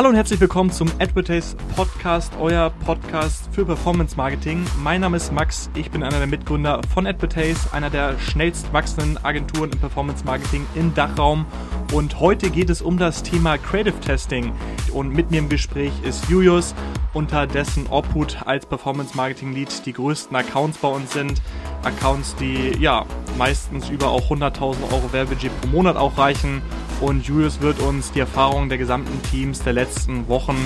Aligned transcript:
Hallo 0.00 0.08
und 0.08 0.16
herzlich 0.16 0.40
willkommen 0.40 0.70
zum 0.70 0.88
Advertise 0.98 1.54
Podcast, 1.76 2.32
euer 2.40 2.70
Podcast 2.86 3.50
für 3.52 3.66
Performance 3.66 4.16
Marketing. 4.16 4.64
Mein 4.78 5.02
Name 5.02 5.18
ist 5.18 5.30
Max, 5.30 5.68
ich 5.74 5.90
bin 5.90 6.02
einer 6.02 6.16
der 6.16 6.26
Mitgründer 6.26 6.80
von 6.94 7.06
Advertise, 7.06 7.70
einer 7.74 7.90
der 7.90 8.18
schnellst 8.18 8.72
wachsenden 8.72 9.22
Agenturen 9.22 9.70
im 9.70 9.78
Performance 9.78 10.24
Marketing 10.24 10.64
im 10.74 10.94
Dachraum. 10.94 11.44
Und 11.92 12.18
heute 12.18 12.48
geht 12.48 12.70
es 12.70 12.80
um 12.80 12.96
das 12.96 13.22
Thema 13.22 13.58
Creative 13.58 14.00
Testing. 14.00 14.54
Und 14.94 15.10
mit 15.10 15.30
mir 15.30 15.40
im 15.40 15.50
Gespräch 15.50 15.92
ist 16.02 16.30
Julius, 16.30 16.74
unter 17.12 17.46
dessen 17.46 17.86
Obhut 17.88 18.38
als 18.46 18.64
Performance 18.64 19.14
Marketing 19.14 19.52
Lead 19.52 19.84
die 19.84 19.92
größten 19.92 20.34
Accounts 20.34 20.78
bei 20.78 20.88
uns 20.88 21.12
sind. 21.12 21.42
Accounts, 21.82 22.34
die 22.36 22.74
ja 22.80 23.04
meistens 23.36 23.90
über 23.90 24.08
auch 24.08 24.30
100.000 24.30 24.76
Euro 24.94 25.12
Werbebudget 25.12 25.52
pro 25.60 25.66
Monat 25.66 25.96
auch 25.96 26.16
reichen 26.16 26.62
und 27.00 27.26
Julius 27.26 27.60
wird 27.60 27.80
uns 27.80 28.12
die 28.12 28.20
Erfahrungen 28.20 28.68
der 28.68 28.76
gesamten 28.76 29.22
Teams 29.30 29.62
der 29.62 29.72
letzten 29.72 30.28
Wochen 30.28 30.56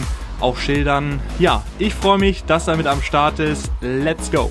auch 0.41 0.57
schildern. 0.57 1.21
Ja, 1.39 1.63
ich 1.79 1.95
freue 1.95 2.19
mich, 2.19 2.45
dass 2.45 2.67
er 2.67 2.77
mit 2.77 2.87
am 2.87 3.01
Start 3.03 3.39
ist. 3.39 3.71
Let's 3.81 4.31
go! 4.33 4.51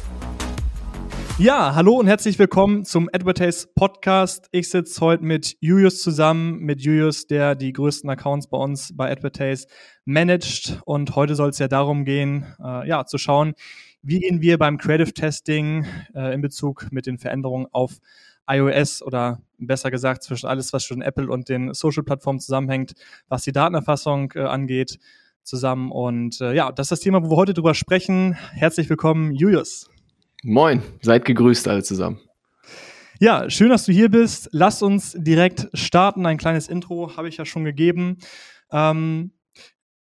Ja, 1.40 1.76
hallo 1.76 1.96
und 1.96 2.08
herzlich 2.08 2.40
willkommen 2.40 2.86
zum 2.86 3.10
Advertise 3.12 3.68
Podcast. 3.76 4.48
Ich 4.52 4.70
sitze 4.70 5.02
heute 5.02 5.26
mit 5.26 5.58
Julius 5.60 6.02
zusammen, 6.02 6.60
mit 6.60 6.80
Julius, 6.80 7.28
der 7.28 7.56
die 7.56 7.74
größten 7.74 8.10
Accounts 8.10 8.48
bei 8.48 8.58
uns 8.58 8.96
bei 8.96 9.12
Advertise 9.12 9.68
managt. 10.06 10.80
Und 10.86 11.16
heute 11.16 11.36
soll 11.36 11.50
es 11.50 11.60
ja 11.60 11.68
darum 11.68 12.06
gehen, 12.06 12.46
äh, 12.64 12.88
ja, 12.88 13.06
zu 13.06 13.18
schauen, 13.18 13.56
wie 14.04 14.20
gehen 14.20 14.42
wir 14.42 14.58
beim 14.58 14.78
Creative 14.78 15.14
Testing 15.14 15.86
äh, 16.14 16.34
in 16.34 16.42
Bezug 16.42 16.88
mit 16.92 17.08
den 17.08 17.18
Veränderungen 17.18 17.68
auf 17.72 17.94
iOS 18.48 19.02
oder 19.02 19.42
besser 19.58 19.92
gesagt 19.92 20.24
zwischen 20.24 20.48
alles, 20.48 20.74
was 20.74 20.84
schon 20.84 21.02
Apple 21.02 21.30
und 21.30 21.50
den 21.50 21.74
Social-Plattformen 21.74 22.40
zusammenhängt, 22.40 22.94
was 23.28 23.44
die 23.44 23.52
Datenerfassung 23.52 24.32
äh, 24.36 24.42
angeht, 24.42 25.00
zusammen. 25.44 25.92
Und 25.92 26.42
äh, 26.42 26.54
ja, 26.54 26.72
das 26.72 26.86
ist 26.86 26.92
das 26.92 27.00
Thema, 27.02 27.24
wo 27.24 27.32
wir 27.32 27.38
heute 27.38 27.54
drüber 27.54 27.74
sprechen. 27.74 28.34
Herzlich 28.34 28.90
willkommen, 28.90 29.34
Julius. 29.34 29.90
Moin, 30.44 30.82
seid 31.02 31.26
gegrüßt 31.26 31.68
alle 31.68 31.84
zusammen. 31.84 32.20
Ja, 33.20 33.50
schön, 33.50 33.70
dass 33.70 33.86
du 33.86 33.94
hier 33.94 34.10
bist. 34.10 34.50
Lass 34.52 34.82
uns 34.82 35.16
direkt 35.18 35.70
starten. 35.74 36.26
Ein 36.26 36.38
kleines 36.38 36.68
Intro 36.68 37.16
habe 37.16 37.30
ich 37.30 37.38
ja 37.38 37.46
schon 37.46 37.64
gegeben. 37.64 38.18
Ähm, 38.72 39.32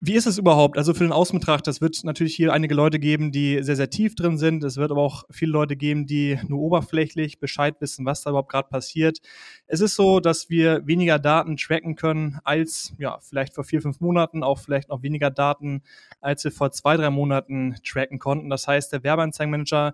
wie 0.04 0.14
ist 0.14 0.26
es 0.26 0.36
überhaupt? 0.36 0.78
Also 0.78 0.94
für 0.94 1.04
den 1.04 1.12
Außenbetrachter, 1.12 1.70
es 1.70 1.80
wird 1.80 2.02
natürlich 2.02 2.34
hier 2.34 2.52
einige 2.52 2.74
Leute 2.74 2.98
geben, 2.98 3.30
die 3.30 3.62
sehr, 3.62 3.76
sehr 3.76 3.88
tief 3.88 4.16
drin 4.16 4.36
sind. 4.36 4.64
Es 4.64 4.76
wird 4.76 4.90
aber 4.90 5.00
auch 5.00 5.22
viele 5.30 5.52
Leute 5.52 5.76
geben, 5.76 6.06
die 6.08 6.40
nur 6.48 6.58
oberflächlich 6.58 7.38
Bescheid 7.38 7.76
wissen, 7.78 8.04
was 8.04 8.22
da 8.22 8.30
überhaupt 8.30 8.50
gerade 8.50 8.68
passiert. 8.68 9.20
Es 9.68 9.80
ist 9.80 9.94
so, 9.94 10.18
dass 10.18 10.50
wir 10.50 10.84
weniger 10.88 11.20
Daten 11.20 11.56
tracken 11.56 11.94
können 11.94 12.40
als, 12.42 12.92
ja, 12.98 13.20
vielleicht 13.20 13.54
vor 13.54 13.62
vier, 13.62 13.80
fünf 13.80 14.00
Monaten, 14.00 14.42
auch 14.42 14.58
vielleicht 14.58 14.88
noch 14.88 15.04
weniger 15.04 15.30
Daten, 15.30 15.82
als 16.20 16.42
wir 16.42 16.50
vor 16.50 16.72
zwei, 16.72 16.96
drei 16.96 17.10
Monaten 17.10 17.76
tracken 17.84 18.18
konnten. 18.18 18.50
Das 18.50 18.66
heißt, 18.66 18.92
der 18.92 19.04
Werbeanzeigenmanager 19.04 19.92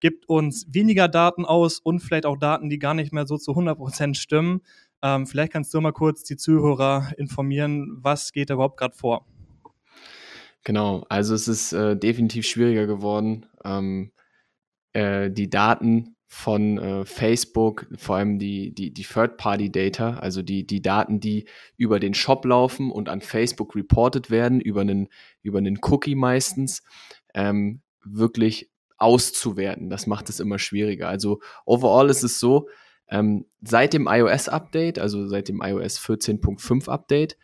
gibt 0.00 0.26
uns 0.26 0.68
weniger 0.72 1.06
Daten 1.06 1.44
aus 1.44 1.80
und 1.80 2.00
vielleicht 2.00 2.24
auch 2.24 2.38
Daten, 2.38 2.70
die 2.70 2.78
gar 2.78 2.94
nicht 2.94 3.12
mehr 3.12 3.26
so 3.26 3.36
zu 3.36 3.50
100 3.50 3.76
Prozent 3.76 4.16
stimmen. 4.16 4.62
Ähm, 5.02 5.26
vielleicht 5.26 5.52
kannst 5.52 5.74
du 5.74 5.82
mal 5.82 5.92
kurz 5.92 6.24
die 6.24 6.38
Zuhörer 6.38 7.12
informieren, 7.18 7.98
was 8.00 8.32
geht 8.32 8.48
da 8.48 8.54
überhaupt 8.54 8.78
gerade 8.78 8.96
vor? 8.96 9.26
Genau, 10.64 11.06
also 11.08 11.34
es 11.34 11.48
ist 11.48 11.72
äh, 11.72 11.96
definitiv 11.96 12.46
schwieriger 12.46 12.86
geworden, 12.86 13.46
ähm, 13.64 14.12
äh, 14.92 15.30
die 15.30 15.48
Daten 15.48 16.16
von 16.26 16.78
äh, 16.78 17.04
Facebook, 17.04 17.86
vor 17.96 18.16
allem 18.16 18.38
die, 18.38 18.72
die, 18.72 18.92
die 18.92 19.02
Third-Party-Data, 19.02 20.18
also 20.18 20.42
die, 20.42 20.64
die 20.66 20.80
Daten, 20.80 21.18
die 21.18 21.46
über 21.76 21.98
den 21.98 22.14
Shop 22.14 22.44
laufen 22.44 22.92
und 22.92 23.08
an 23.08 23.20
Facebook 23.20 23.74
reported 23.74 24.30
werden, 24.30 24.60
über 24.60 24.82
einen, 24.82 25.08
über 25.42 25.58
einen 25.58 25.78
Cookie 25.82 26.14
meistens, 26.14 26.84
ähm, 27.34 27.80
wirklich 28.04 28.70
auszuwerten. 28.96 29.90
Das 29.90 30.06
macht 30.06 30.28
es 30.28 30.38
immer 30.40 30.58
schwieriger. 30.58 31.08
Also 31.08 31.40
overall 31.64 32.10
ist 32.10 32.22
es 32.22 32.38
so, 32.38 32.68
ähm, 33.08 33.46
seit 33.62 33.92
dem 33.92 34.06
iOS-Update, 34.06 34.98
also 35.00 35.26
seit 35.26 35.48
dem 35.48 35.60
iOS 35.62 35.98
14.5 35.98 36.88
Update, 36.88 37.38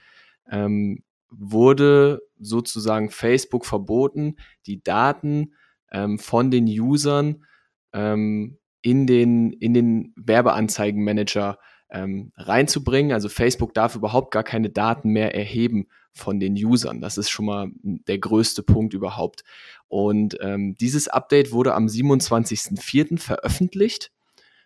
ähm, 0.48 1.02
wurde 1.38 2.22
sozusagen 2.38 3.10
Facebook 3.10 3.66
verboten, 3.66 4.36
die 4.66 4.82
Daten 4.82 5.54
ähm, 5.92 6.18
von 6.18 6.50
den 6.50 6.66
Usern 6.66 7.44
ähm, 7.92 8.58
in 8.82 9.06
den, 9.06 9.52
in 9.52 9.74
den 9.74 10.12
Werbeanzeigenmanager 10.16 11.58
ähm, 11.90 12.32
reinzubringen. 12.36 13.12
Also 13.12 13.28
Facebook 13.28 13.74
darf 13.74 13.94
überhaupt 13.96 14.32
gar 14.32 14.44
keine 14.44 14.70
Daten 14.70 15.10
mehr 15.10 15.34
erheben 15.34 15.88
von 16.12 16.40
den 16.40 16.54
Usern. 16.54 17.00
Das 17.00 17.18
ist 17.18 17.30
schon 17.30 17.46
mal 17.46 17.68
der 17.82 18.18
größte 18.18 18.62
Punkt 18.62 18.94
überhaupt. 18.94 19.44
Und 19.88 20.38
ähm, 20.40 20.76
dieses 20.76 21.08
Update 21.08 21.52
wurde 21.52 21.74
am 21.74 21.86
27.04. 21.86 23.18
veröffentlicht. 23.18 24.12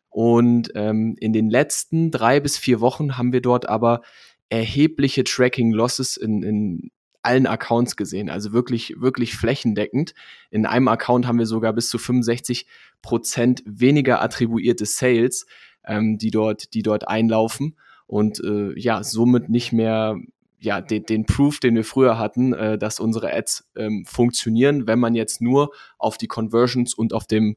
Und 0.09 0.73
ähm, 0.75 1.17
in 1.21 1.33
den 1.33 1.51
letzten 1.51 2.11
drei 2.11 2.41
bis 2.41 2.57
vier 2.57 2.81
Wochen 2.81 3.17
haben 3.17 3.33
wir 3.33 3.41
dort 3.41 3.69
aber 3.69 4.03
erhebliche 4.51 5.25
Tracking-Losses 5.25 6.17
in, 6.17 6.43
in 6.43 6.91
allen 7.23 7.47
Accounts 7.47 7.97
gesehen, 7.97 8.31
also 8.31 8.53
wirklich, 8.53 9.01
wirklich 9.01 9.35
flächendeckend. 9.35 10.15
In 10.51 10.67
einem 10.67 10.89
Account 10.89 11.27
haben 11.27 11.39
wir 11.39 11.47
sogar 11.47 11.73
bis 11.73 11.89
zu 11.89 11.99
65 11.99 12.67
Prozent 13.03 13.63
weniger 13.67 14.23
attribuierte 14.23 14.87
Sales, 14.87 15.47
ähm, 15.85 16.19
die 16.19 16.31
dort, 16.31 16.75
die 16.75 16.83
dort 16.83 17.09
einlaufen 17.09 17.77
und 18.07 18.43
äh, 18.43 18.79
ja, 18.79 19.03
somit 19.03 19.49
nicht 19.49 19.73
mehr 19.73 20.19
ja, 20.59 20.81
den, 20.81 21.05
den 21.05 21.25
Proof, 21.27 21.61
den 21.61 21.75
wir 21.75 21.85
früher 21.85 22.19
hatten, 22.19 22.53
äh, 22.53 22.77
dass 22.77 23.01
unsere 23.01 23.33
Ads 23.33 23.71
ähm, 23.77 24.05
funktionieren, 24.07 24.87
wenn 24.87 24.99
man 24.99 25.15
jetzt 25.15 25.41
nur 25.41 25.71
auf 25.99 26.19
die 26.19 26.29
Conversions 26.29 26.95
und 26.95 27.13
auf 27.15 27.27
dem 27.27 27.57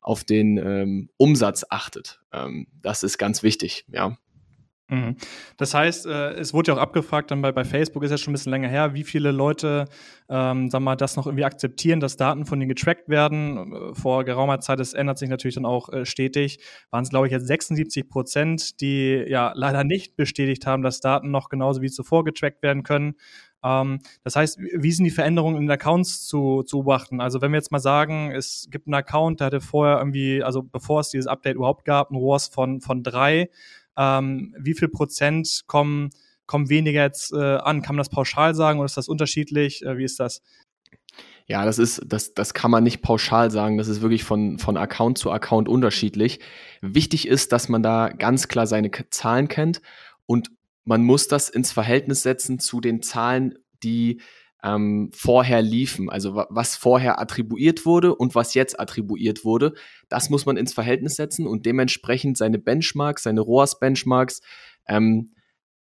auf 0.00 0.22
den 0.22 0.58
ähm, 0.58 1.08
Umsatz 1.16 1.64
achtet. 1.70 2.20
Ähm, 2.30 2.66
das 2.82 3.02
ist 3.02 3.16
ganz 3.16 3.42
wichtig, 3.42 3.86
ja. 3.88 4.18
Mhm. 4.88 5.16
Das 5.56 5.72
heißt, 5.72 6.04
äh, 6.06 6.32
es 6.34 6.52
wurde 6.52 6.70
ja 6.70 6.76
auch 6.76 6.80
abgefragt, 6.80 7.30
dann 7.30 7.40
bei, 7.40 7.52
bei 7.52 7.64
Facebook 7.64 8.02
ist 8.02 8.10
ja 8.10 8.18
schon 8.18 8.32
ein 8.32 8.34
bisschen 8.34 8.52
länger 8.52 8.68
her, 8.68 8.92
wie 8.92 9.02
viele 9.02 9.32
Leute, 9.32 9.86
ähm, 10.28 10.68
sag 10.68 10.80
mal, 10.80 10.94
das 10.94 11.16
noch 11.16 11.26
irgendwie 11.26 11.44
akzeptieren, 11.44 12.00
dass 12.00 12.18
Daten 12.18 12.44
von 12.44 12.60
denen 12.60 12.68
getrackt 12.68 13.08
werden. 13.08 13.72
Äh, 13.72 13.94
vor 13.94 14.24
geraumer 14.24 14.60
Zeit, 14.60 14.78
das 14.80 14.92
ändert 14.92 15.18
sich 15.18 15.30
natürlich 15.30 15.54
dann 15.54 15.64
auch 15.64 15.88
äh, 15.88 16.04
stetig, 16.04 16.58
waren 16.90 17.02
es, 17.02 17.08
glaube 17.08 17.26
ich, 17.26 17.32
jetzt 17.32 17.46
76 17.46 18.08
Prozent, 18.10 18.80
die 18.82 19.24
ja 19.26 19.52
leider 19.54 19.84
nicht 19.84 20.16
bestätigt 20.16 20.66
haben, 20.66 20.82
dass 20.82 21.00
Daten 21.00 21.30
noch 21.30 21.48
genauso 21.48 21.80
wie 21.80 21.90
zuvor 21.90 22.24
getrackt 22.24 22.62
werden 22.62 22.82
können. 22.82 23.14
Ähm, 23.64 24.00
das 24.22 24.36
heißt, 24.36 24.58
wie 24.58 24.92
sind 24.92 25.04
die 25.04 25.10
Veränderungen 25.10 25.56
in 25.56 25.62
den 25.62 25.70
Accounts 25.70 26.26
zu, 26.26 26.62
zu 26.62 26.80
beobachten? 26.80 27.22
Also 27.22 27.40
wenn 27.40 27.52
wir 27.52 27.58
jetzt 27.58 27.72
mal 27.72 27.78
sagen, 27.78 28.30
es 28.32 28.68
gibt 28.70 28.86
einen 28.86 28.94
Account, 28.94 29.40
der 29.40 29.46
hatte 29.46 29.60
vorher 29.62 29.98
irgendwie, 29.98 30.42
also 30.42 30.62
bevor 30.62 31.00
es 31.00 31.08
dieses 31.08 31.26
Update 31.26 31.56
überhaupt 31.56 31.86
gab, 31.86 32.10
ein 32.10 32.16
ROAS 32.16 32.48
von, 32.48 32.82
von 32.82 33.02
drei, 33.02 33.48
ähm, 33.96 34.54
wie 34.58 34.74
viel 34.74 34.88
Prozent 34.88 35.62
kommen, 35.66 36.10
kommen 36.46 36.68
weniger 36.68 37.02
jetzt 37.02 37.32
äh, 37.32 37.56
an? 37.56 37.82
Kann 37.82 37.96
man 37.96 38.00
das 38.00 38.08
pauschal 38.08 38.54
sagen 38.54 38.78
oder 38.78 38.86
ist 38.86 38.96
das 38.96 39.08
unterschiedlich? 39.08 39.84
Äh, 39.84 39.98
wie 39.98 40.04
ist 40.04 40.20
das? 40.20 40.42
Ja, 41.46 41.64
das 41.66 41.78
ist, 41.78 42.02
das, 42.06 42.32
das 42.32 42.54
kann 42.54 42.70
man 42.70 42.84
nicht 42.84 43.02
pauschal 43.02 43.50
sagen. 43.50 43.76
Das 43.76 43.88
ist 43.88 44.00
wirklich 44.00 44.24
von, 44.24 44.58
von 44.58 44.76
Account 44.76 45.18
zu 45.18 45.30
Account 45.30 45.68
unterschiedlich. 45.68 46.40
Wichtig 46.80 47.28
ist, 47.28 47.52
dass 47.52 47.68
man 47.68 47.82
da 47.82 48.08
ganz 48.08 48.48
klar 48.48 48.66
seine 48.66 48.90
Zahlen 49.10 49.48
kennt 49.48 49.82
und 50.26 50.50
man 50.84 51.02
muss 51.02 51.28
das 51.28 51.48
ins 51.48 51.72
Verhältnis 51.72 52.22
setzen 52.22 52.58
zu 52.58 52.80
den 52.80 53.02
Zahlen, 53.02 53.58
die 53.82 54.20
ähm, 54.64 55.10
vorher 55.14 55.60
liefen, 55.60 56.08
also 56.08 56.34
was 56.48 56.74
vorher 56.74 57.20
attribuiert 57.20 57.84
wurde 57.84 58.14
und 58.14 58.34
was 58.34 58.54
jetzt 58.54 58.80
attribuiert 58.80 59.44
wurde. 59.44 59.74
Das 60.08 60.30
muss 60.30 60.46
man 60.46 60.56
ins 60.56 60.72
Verhältnis 60.72 61.16
setzen 61.16 61.46
und 61.46 61.66
dementsprechend 61.66 62.38
seine 62.38 62.58
Benchmarks, 62.58 63.24
seine 63.24 63.42
ROAS-Benchmarks 63.42 64.40
ähm, 64.88 65.34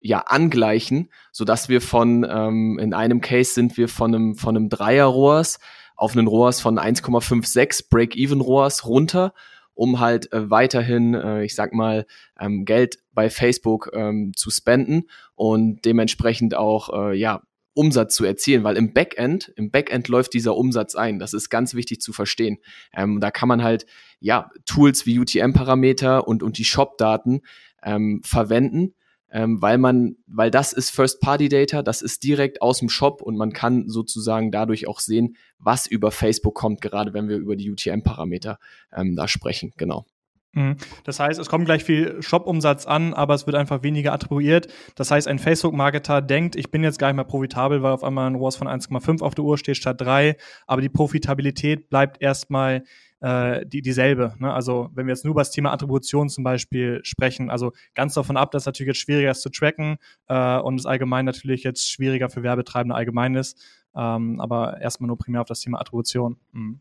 ja 0.00 0.20
angleichen, 0.20 1.10
so 1.30 1.44
dass 1.44 1.68
wir 1.68 1.82
von 1.82 2.26
ähm, 2.28 2.78
in 2.80 2.94
einem 2.94 3.20
Case 3.20 3.52
sind 3.52 3.76
wir 3.76 3.86
von 3.86 4.14
einem 4.14 4.34
von 4.34 4.56
einem 4.56 4.70
Dreier 4.70 5.06
ROAS 5.06 5.58
auf 5.94 6.16
einen 6.16 6.26
ROAS 6.26 6.62
von 6.62 6.78
1,56 6.78 7.90
Break-even 7.90 8.40
ROAS 8.40 8.86
runter, 8.86 9.34
um 9.74 10.00
halt 10.00 10.32
äh, 10.32 10.48
weiterhin, 10.48 11.12
äh, 11.12 11.44
ich 11.44 11.54
sag 11.54 11.74
mal, 11.74 12.06
ähm, 12.38 12.64
Geld 12.64 12.96
bei 13.12 13.28
Facebook 13.28 13.90
ähm, 13.92 14.32
zu 14.34 14.50
spenden 14.50 15.02
und 15.34 15.84
dementsprechend 15.84 16.54
auch 16.54 16.88
äh, 16.94 17.18
ja 17.18 17.42
Umsatz 17.74 18.16
zu 18.16 18.24
erzielen, 18.24 18.64
weil 18.64 18.76
im 18.76 18.92
Backend, 18.92 19.52
im 19.56 19.70
Backend 19.70 20.08
läuft 20.08 20.34
dieser 20.34 20.56
Umsatz 20.56 20.94
ein. 20.94 21.18
Das 21.18 21.34
ist 21.34 21.50
ganz 21.50 21.74
wichtig 21.74 22.00
zu 22.00 22.12
verstehen. 22.12 22.58
Ähm, 22.92 23.20
da 23.20 23.30
kann 23.30 23.48
man 23.48 23.62
halt 23.62 23.86
ja 24.18 24.50
Tools 24.66 25.06
wie 25.06 25.18
UTM-Parameter 25.18 26.26
und 26.26 26.42
und 26.42 26.58
die 26.58 26.64
Shop-Daten 26.64 27.42
ähm, 27.82 28.22
verwenden, 28.24 28.94
ähm, 29.30 29.62
weil 29.62 29.78
man, 29.78 30.16
weil 30.26 30.50
das 30.50 30.72
ist 30.72 30.90
First-Party-Data, 30.90 31.82
das 31.82 32.02
ist 32.02 32.24
direkt 32.24 32.62
aus 32.62 32.80
dem 32.80 32.88
Shop 32.88 33.22
und 33.22 33.36
man 33.36 33.52
kann 33.52 33.88
sozusagen 33.88 34.50
dadurch 34.50 34.88
auch 34.88 35.00
sehen, 35.00 35.36
was 35.58 35.86
über 35.86 36.10
Facebook 36.10 36.54
kommt, 36.54 36.80
gerade 36.80 37.14
wenn 37.14 37.28
wir 37.28 37.36
über 37.36 37.56
die 37.56 37.70
UTM-Parameter 37.70 38.58
ähm, 38.92 39.14
da 39.16 39.28
sprechen. 39.28 39.72
Genau. 39.76 40.04
Mhm. 40.52 40.76
Das 41.04 41.20
heißt, 41.20 41.38
es 41.38 41.48
kommt 41.48 41.64
gleich 41.64 41.84
viel 41.84 42.20
Shop-Umsatz 42.22 42.86
an, 42.86 43.14
aber 43.14 43.34
es 43.34 43.46
wird 43.46 43.56
einfach 43.56 43.82
weniger 43.82 44.12
attribuiert. 44.12 44.68
Das 44.96 45.10
heißt, 45.10 45.28
ein 45.28 45.38
Facebook-Marketer 45.38 46.22
denkt, 46.22 46.56
ich 46.56 46.70
bin 46.70 46.82
jetzt 46.82 46.98
gar 46.98 47.08
nicht 47.08 47.16
mehr 47.16 47.24
profitabel, 47.24 47.82
weil 47.82 47.92
auf 47.92 48.02
einmal 48.02 48.28
ein 48.28 48.34
ROAS 48.34 48.56
von 48.56 48.66
1,5 48.66 49.22
auf 49.22 49.34
der 49.34 49.44
Uhr 49.44 49.58
steht 49.58 49.76
statt 49.76 50.00
3, 50.00 50.36
aber 50.66 50.82
die 50.82 50.88
Profitabilität 50.88 51.88
bleibt 51.88 52.20
erstmal 52.20 52.82
äh, 53.20 53.64
die, 53.64 53.82
dieselbe. 53.82 54.34
Ne? 54.38 54.52
Also 54.52 54.90
wenn 54.94 55.06
wir 55.06 55.14
jetzt 55.14 55.24
nur 55.24 55.32
über 55.32 55.42
das 55.42 55.52
Thema 55.52 55.72
Attribution 55.72 56.28
zum 56.28 56.42
Beispiel 56.42 57.00
sprechen, 57.04 57.50
also 57.50 57.72
ganz 57.94 58.14
davon 58.14 58.36
ab, 58.36 58.50
dass 58.50 58.66
natürlich 58.66 58.88
jetzt 58.88 59.00
schwieriger 59.00 59.30
ist 59.30 59.42
zu 59.42 59.50
tracken 59.50 59.98
äh, 60.28 60.58
und 60.58 60.80
es 60.80 60.86
allgemein 60.86 61.26
natürlich 61.26 61.62
jetzt 61.62 61.90
schwieriger 61.90 62.28
für 62.28 62.42
Werbetreibende 62.42 62.94
allgemein 62.94 63.36
ist, 63.36 63.60
ähm, 63.94 64.40
aber 64.40 64.80
erstmal 64.80 65.08
nur 65.08 65.18
primär 65.18 65.42
auf 65.42 65.48
das 65.48 65.60
Thema 65.60 65.80
Attribution. 65.80 66.38
Hm. 66.52 66.80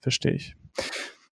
Verstehe 0.00 0.32
ich. 0.32 0.56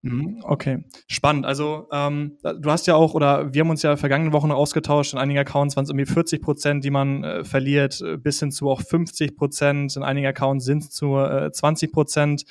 Mhm, 0.04 0.42
okay, 0.42 0.84
spannend. 1.06 1.46
Also 1.46 1.88
ähm, 1.90 2.36
du 2.42 2.70
hast 2.70 2.86
ja 2.86 2.94
auch, 2.94 3.14
oder 3.14 3.54
wir 3.54 3.62
haben 3.62 3.70
uns 3.70 3.80
ja 3.80 3.96
vergangene 3.96 4.34
Wochen 4.34 4.52
ausgetauscht, 4.52 5.14
in 5.14 5.18
einigen 5.18 5.38
Accounts 5.38 5.76
waren 5.76 5.84
es 5.84 5.90
irgendwie 5.90 6.04
40 6.04 6.42
Prozent, 6.42 6.84
die 6.84 6.90
man 6.90 7.24
äh, 7.24 7.42
verliert, 7.42 8.02
äh, 8.02 8.18
bis 8.18 8.38
hin 8.38 8.52
zu 8.52 8.68
auch 8.68 8.82
50 8.82 9.34
Prozent, 9.34 9.96
in 9.96 10.02
einigen 10.02 10.26
Accounts 10.26 10.66
sind 10.66 10.82
es 10.82 10.90
zu 10.90 11.16
äh, 11.16 11.50
20 11.50 11.90
Prozent. 11.90 12.44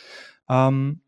Ähm, 0.49 1.01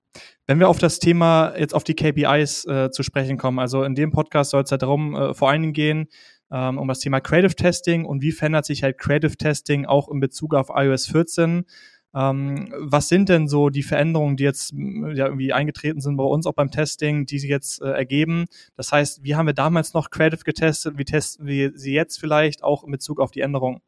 wenn 0.46 0.60
wir 0.60 0.70
auf 0.70 0.78
das 0.78 1.00
Thema, 1.00 1.58
jetzt 1.58 1.74
auf 1.74 1.84
die 1.84 1.96
KPIs 1.96 2.66
äh, 2.66 2.92
zu 2.92 3.02
sprechen 3.02 3.38
kommen, 3.40 3.58
also 3.58 3.84
in 3.84 3.96
dem 3.96 4.12
Podcast 4.12 4.52
soll 4.52 4.62
es 4.62 4.70
ja 4.70 4.78
darum 4.78 5.16
äh, 5.16 5.34
vor 5.34 5.50
allen 5.50 5.64
Dingen 5.64 5.74
gehen, 5.74 6.10
ähm, 6.52 6.78
um 6.78 6.88
das 6.88 7.00
Thema 7.00 7.22
Creative 7.22 7.56
Testing 7.56 8.06
und 8.06 8.22
wie 8.22 8.32
verändert 8.32 8.66
sich 8.66 8.84
halt 8.84 9.00
Creative 9.00 9.36
Testing 9.36 9.88
auch 9.88 10.10
in 10.10 10.20
Bezug 10.20 10.54
auf 10.54 10.68
iOS 10.72 11.08
14. 11.08 11.66
Ähm, 12.16 12.74
was 12.78 13.10
sind 13.10 13.28
denn 13.28 13.50
so 13.50 13.70
die 13.70 13.84
Veränderungen, 13.84 14.38
die 14.38 14.46
jetzt 14.46 14.72
ja, 14.72 15.26
irgendwie 15.26 15.52
eingetreten 15.52 16.00
sind 16.00 16.16
bei 16.16 16.24
uns 16.24 16.48
auch 16.48 16.54
beim 16.54 16.72
Testing, 16.72 17.26
die 17.26 17.40
sich 17.40 17.50
jetzt 17.50 17.82
äh, 17.82 17.90
ergeben? 17.90 18.46
Das 18.78 18.94
heißt, 18.94 19.24
wie 19.24 19.36
haben 19.36 19.48
wir 19.48 19.54
damals 19.54 19.94
noch 19.94 20.10
Creative 20.10 20.44
getestet? 20.44 20.98
Wie 20.98 21.04
testen 21.04 21.46
wir 21.46 21.74
sie 21.76 21.94
jetzt 21.94 22.18
vielleicht 22.18 22.64
auch 22.64 22.86
in 22.86 22.92
Bezug 22.92 23.20
auf 23.20 23.32
die 23.32 23.42
Änderungen? 23.42 23.82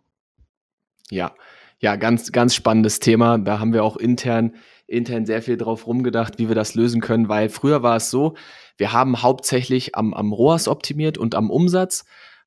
Ja, 1.09 1.33
ja, 1.79 1.95
ganz, 1.95 2.33
ganz 2.33 2.53
spannendes 2.53 2.99
Thema. 2.99 3.37
Da 3.37 3.59
haben 3.59 3.71
wir 3.71 3.85
auch 3.85 3.95
intern, 3.95 4.55
intern 4.87 5.25
sehr 5.25 5.41
viel 5.41 5.55
drauf 5.55 5.87
rumgedacht, 5.87 6.37
wie 6.37 6.49
wir 6.49 6.55
das 6.55 6.75
lösen 6.75 6.99
können, 6.99 7.29
weil 7.29 7.47
früher 7.47 7.81
war 7.81 7.95
es 7.95 8.09
so, 8.09 8.35
wir 8.77 8.91
haben 8.91 9.21
hauptsächlich 9.21 9.95
am, 9.95 10.13
am 10.13 10.33
ROAS 10.33 10.67
optimiert 10.67 11.17
und 11.17 11.33
am 11.33 11.49
Umsatz 11.49 12.03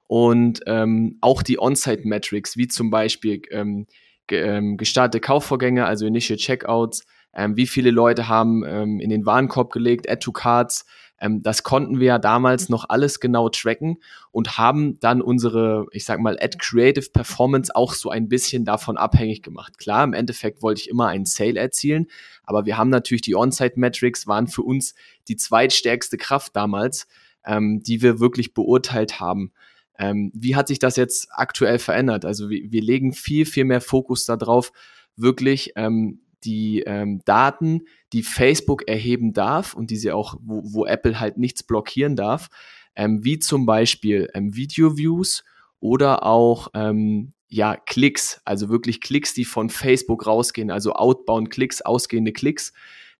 und 0.06 0.61
ähm, 0.67 1.17
auch 1.23 1.43
die 1.43 1.59
On-Site-Metrics, 1.59 2.56
wie 2.56 2.69
zum 2.69 2.91
Beispiel 2.91 3.43
ähm, 3.50 3.87
ähm, 4.31 4.76
gestartete 4.76 5.20
Kaufvorgänge, 5.20 5.87
also 5.87 6.06
Initial 6.06 6.38
Checkouts, 6.38 7.05
ähm, 7.34 7.56
wie 7.56 7.67
viele 7.67 7.90
Leute 7.90 8.28
haben 8.28 8.64
ähm, 8.67 9.00
in 9.00 9.11
den 9.11 9.26
Warenkorb 9.26 9.72
gelegt, 9.72 10.11
Add 10.11 10.20
to 10.20 10.32
Cards. 10.32 10.84
Ähm, 11.20 11.43
das 11.43 11.62
konnten 11.62 12.00
wir 12.00 12.06
ja 12.06 12.19
damals 12.19 12.69
noch 12.69 12.87
alles 12.88 13.20
genau 13.20 13.49
tracken 13.49 13.99
und 14.32 14.58
haben 14.58 14.99
dann 15.00 15.20
unsere, 15.20 15.87
ich 15.93 16.05
sag 16.05 16.20
mal, 16.20 16.38
Ad 16.40 16.56
Creative 16.58 17.11
Performance 17.12 17.75
auch 17.75 17.93
so 17.93 18.11
ein 18.11 18.28
bisschen 18.28 18.64
davon 18.64 18.96
abhängig 18.96 19.43
gemacht. 19.43 19.78
Klar, 19.78 20.05
im 20.05 20.14
Endeffekt 20.14 20.62
wollte 20.62 20.81
ich 20.81 20.88
immer 20.88 21.08
einen 21.08 21.26
Sale 21.26 21.58
erzielen, 21.58 22.06
aber 22.44 22.64
wir 22.67 22.78
haben 22.78 22.90
natürlich 22.90 23.22
die 23.22 23.37
On-Site 23.37 23.78
Metrics 23.78 24.26
waren 24.26 24.49
für 24.49 24.62
uns 24.62 24.94
die 25.28 25.37
zweitstärkste 25.37 26.17
Kraft 26.17 26.56
damals, 26.56 27.06
ähm, 27.44 27.82
die 27.82 28.02
wir 28.02 28.19
wirklich 28.19 28.55
beurteilt 28.55 29.20
haben. 29.20 29.52
Ähm, 30.00 30.32
wie 30.35 30.56
hat 30.56 30.67
sich 30.67 30.79
das 30.79 30.97
jetzt 30.97 31.29
aktuell 31.31 31.79
verändert? 31.79 32.25
Also 32.25 32.49
wir, 32.49 32.73
wir 32.73 32.81
legen 32.81 33.12
viel, 33.12 33.44
viel 33.44 33.67
mehr 33.67 33.82
Fokus 33.82 34.25
darauf, 34.25 34.73
wirklich 35.14 35.73
ähm, 35.76 36.23
die 36.43 36.81
ähm, 36.87 37.20
Daten, 37.26 37.82
die 38.14 38.23
Facebook 38.23 38.88
erheben 38.88 39.35
darf 39.35 39.75
und 39.75 39.91
die 39.91 39.97
sie 39.97 40.11
auch, 40.11 40.37
wo, 40.41 40.62
wo 40.64 40.87
Apple 40.87 41.20
halt 41.20 41.37
nichts 41.37 41.62
blockieren 41.62 42.17
darf, 42.17 42.49
ähm, 42.97 43.23
wie 43.25 43.38
zum 43.38 43.67
Beispiel 43.67 44.31
ähm, 44.32 44.56
Video-Views 44.56 45.44
oder 45.81 46.25
auch 46.25 46.69
ähm, 46.73 47.35
ja, 47.49 47.76
Klicks, 47.76 48.41
also 48.46 48.70
wirklich 48.70 49.03
Klicks, 49.03 49.35
die 49.35 49.44
von 49.44 49.69
Facebook 49.69 50.26
rausgehen, 50.26 50.70
also 50.70 50.94
Outbound-Klicks, 50.94 51.82
ausgehende 51.82 52.32
Klicks. 52.32 52.73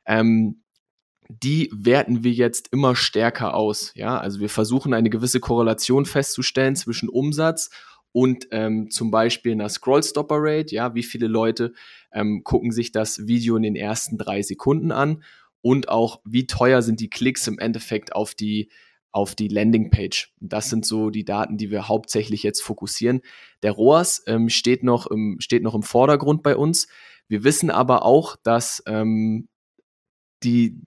Ähm, 0.07 0.60
die 1.31 1.71
werten 1.73 2.25
wir 2.25 2.33
jetzt 2.33 2.69
immer 2.73 2.97
stärker 2.97 3.55
aus. 3.55 3.93
Ja, 3.95 4.19
also 4.19 4.41
wir 4.41 4.49
versuchen 4.49 4.95
eine 4.95 5.11
gewisse 5.11 5.41
Korrelation 5.41 6.07
festzustellen 6.07 6.77
zwischen 6.77 7.09
Umsatz 7.09 7.71
und 8.13 8.49
ähm, 8.51 8.91
zum 8.91 9.11
Beispiel 9.11 9.53
einer 9.53 9.69
Scrollstopper 9.69 10.37
Rate. 10.39 10.75
Ja, 10.75 10.95
wie 10.95 11.03
viele 11.03 11.29
Leute 11.29 11.73
ähm, 12.13 12.43
gucken 12.45 12.73
sich 12.73 12.93
das 12.93 13.27
Video 13.27 13.57
in 13.57 13.63
den 13.63 13.77
ersten 13.77 14.19
drei 14.19 14.43
Sekunden 14.43 14.93
an 14.93 15.23
und 15.63 15.89
auch 15.89 16.21
wie 16.25 16.47
teuer 16.47 16.83
sind 16.83 17.01
die 17.01 17.11
Klicks 17.11 17.47
im 17.47 17.59
Endeffekt 17.59 18.15
auf 18.15 18.35
die 18.35 18.71
auf 19.13 19.35
die 19.35 19.49
Landingpage. 19.49 20.33
Das 20.41 20.71
sind 20.71 20.87
so 20.87 21.11
die 21.11 21.25
Daten, 21.25 21.57
die 21.57 21.71
wir 21.71 21.89
hauptsächlich 21.89 22.45
jetzt 22.45 22.61
fokussieren. 22.63 23.23
Der 23.63 23.73
ROAS 23.73 24.23
ähm, 24.27 24.49
steht, 24.49 24.85
noch 24.85 25.09
im, 25.09 25.39
steht 25.41 25.65
noch 25.65 25.75
im 25.75 25.83
Vordergrund 25.83 26.45
bei 26.45 26.57
uns. 26.57 26.87
Wir 27.27 27.43
wissen 27.43 27.71
aber 27.71 28.05
auch, 28.05 28.37
dass 28.37 28.83
ähm, 28.87 29.49
die, 30.45 30.81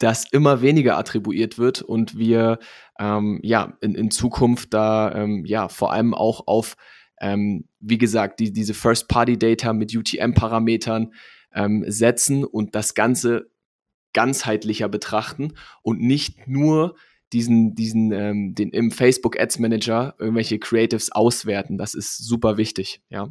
das 0.00 0.24
immer 0.32 0.62
weniger 0.62 0.98
attribuiert 0.98 1.58
wird 1.58 1.82
und 1.82 2.18
wir 2.18 2.58
ähm, 2.98 3.38
ja 3.42 3.76
in, 3.80 3.94
in 3.94 4.10
Zukunft 4.10 4.74
da 4.74 5.14
ähm, 5.14 5.44
ja 5.44 5.68
vor 5.68 5.92
allem 5.92 6.14
auch 6.14 6.46
auf 6.46 6.76
ähm, 7.20 7.66
wie 7.80 7.98
gesagt 7.98 8.40
die, 8.40 8.52
diese 8.52 8.74
First-Party-Data 8.74 9.72
mit 9.72 9.94
UTM-Parametern 9.94 11.12
ähm, 11.54 11.84
setzen 11.86 12.44
und 12.44 12.74
das 12.74 12.94
Ganze 12.94 13.50
ganzheitlicher 14.12 14.88
betrachten 14.88 15.52
und 15.82 16.00
nicht 16.00 16.48
nur 16.48 16.96
diesen, 17.32 17.74
diesen, 17.74 18.10
ähm, 18.10 18.54
den 18.54 18.70
im 18.70 18.90
Facebook 18.90 19.38
Ads 19.38 19.60
Manager 19.60 20.14
irgendwelche 20.18 20.58
Creatives 20.58 21.12
auswerten. 21.12 21.78
Das 21.78 21.94
ist 21.94 22.18
super 22.18 22.56
wichtig, 22.56 23.02
ja. 23.08 23.28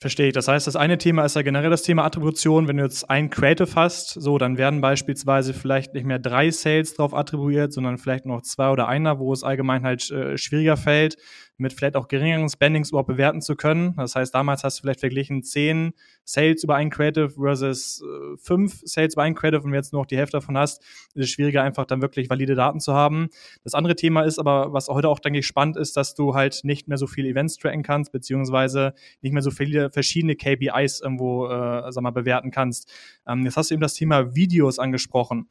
Verstehe 0.00 0.28
ich. 0.28 0.32
Das 0.32 0.46
heißt, 0.46 0.68
das 0.68 0.76
eine 0.76 0.96
Thema 0.96 1.24
ist 1.24 1.34
ja 1.34 1.42
generell 1.42 1.70
das 1.70 1.82
Thema 1.82 2.04
Attribution. 2.04 2.68
Wenn 2.68 2.76
du 2.76 2.84
jetzt 2.84 3.10
ein 3.10 3.30
Creative 3.30 3.74
hast, 3.74 4.10
so, 4.10 4.38
dann 4.38 4.56
werden 4.56 4.80
beispielsweise 4.80 5.52
vielleicht 5.52 5.92
nicht 5.92 6.06
mehr 6.06 6.20
drei 6.20 6.52
Sales 6.52 6.94
drauf 6.94 7.12
attribuiert, 7.14 7.72
sondern 7.72 7.98
vielleicht 7.98 8.24
noch 8.24 8.42
zwei 8.42 8.70
oder 8.70 8.86
einer, 8.86 9.18
wo 9.18 9.32
es 9.32 9.42
allgemein 9.42 9.82
halt 9.82 10.08
äh, 10.12 10.38
schwieriger 10.38 10.76
fällt, 10.76 11.16
mit 11.58 11.72
vielleicht 11.72 11.96
auch 11.96 12.08
geringeren 12.08 12.48
Spendings 12.48 12.90
überhaupt 12.90 13.08
bewerten 13.08 13.40
zu 13.40 13.56
können. 13.56 13.94
Das 13.96 14.14
heißt, 14.14 14.34
damals 14.34 14.64
hast 14.64 14.78
du 14.78 14.82
vielleicht 14.82 15.00
verglichen 15.00 15.42
zehn 15.42 15.92
Sales 16.24 16.62
über 16.62 16.76
ein 16.76 16.90
Creative 16.90 17.30
versus 17.30 18.02
äh, 18.02 18.36
fünf 18.36 18.80
Sales 18.84 19.14
über 19.14 19.22
ein 19.22 19.34
Creative 19.34 19.62
und 19.62 19.74
jetzt 19.74 19.92
nur 19.92 20.02
noch 20.02 20.06
die 20.06 20.16
Hälfte 20.16 20.36
davon 20.36 20.56
hast, 20.56 20.82
ist 21.14 21.24
es 21.24 21.30
schwieriger, 21.30 21.62
einfach 21.62 21.84
dann 21.84 22.00
wirklich 22.00 22.30
valide 22.30 22.54
Daten 22.54 22.80
zu 22.80 22.94
haben. 22.94 23.28
Das 23.64 23.74
andere 23.74 23.96
Thema 23.96 24.22
ist 24.22 24.38
aber, 24.38 24.72
was 24.72 24.88
heute 24.88 25.08
auch, 25.08 25.18
denke 25.18 25.40
ich, 25.40 25.46
spannend 25.46 25.76
ist, 25.76 25.96
dass 25.96 26.14
du 26.14 26.34
halt 26.34 26.60
nicht 26.62 26.86
mehr 26.86 26.98
so 26.98 27.06
viele 27.06 27.28
Events 27.28 27.56
tracken 27.56 27.82
kannst, 27.82 28.12
beziehungsweise 28.12 28.94
nicht 29.20 29.32
mehr 29.32 29.42
so 29.42 29.50
viele 29.50 29.90
verschiedene 29.90 30.36
KPIs 30.36 31.00
irgendwo, 31.00 31.46
äh, 31.48 31.90
sag 31.90 32.02
mal, 32.02 32.10
bewerten 32.10 32.50
kannst. 32.50 32.92
Ähm, 33.26 33.44
jetzt 33.44 33.56
hast 33.56 33.70
du 33.70 33.74
eben 33.74 33.82
das 33.82 33.94
Thema 33.94 34.34
Videos 34.34 34.78
angesprochen. 34.78 35.48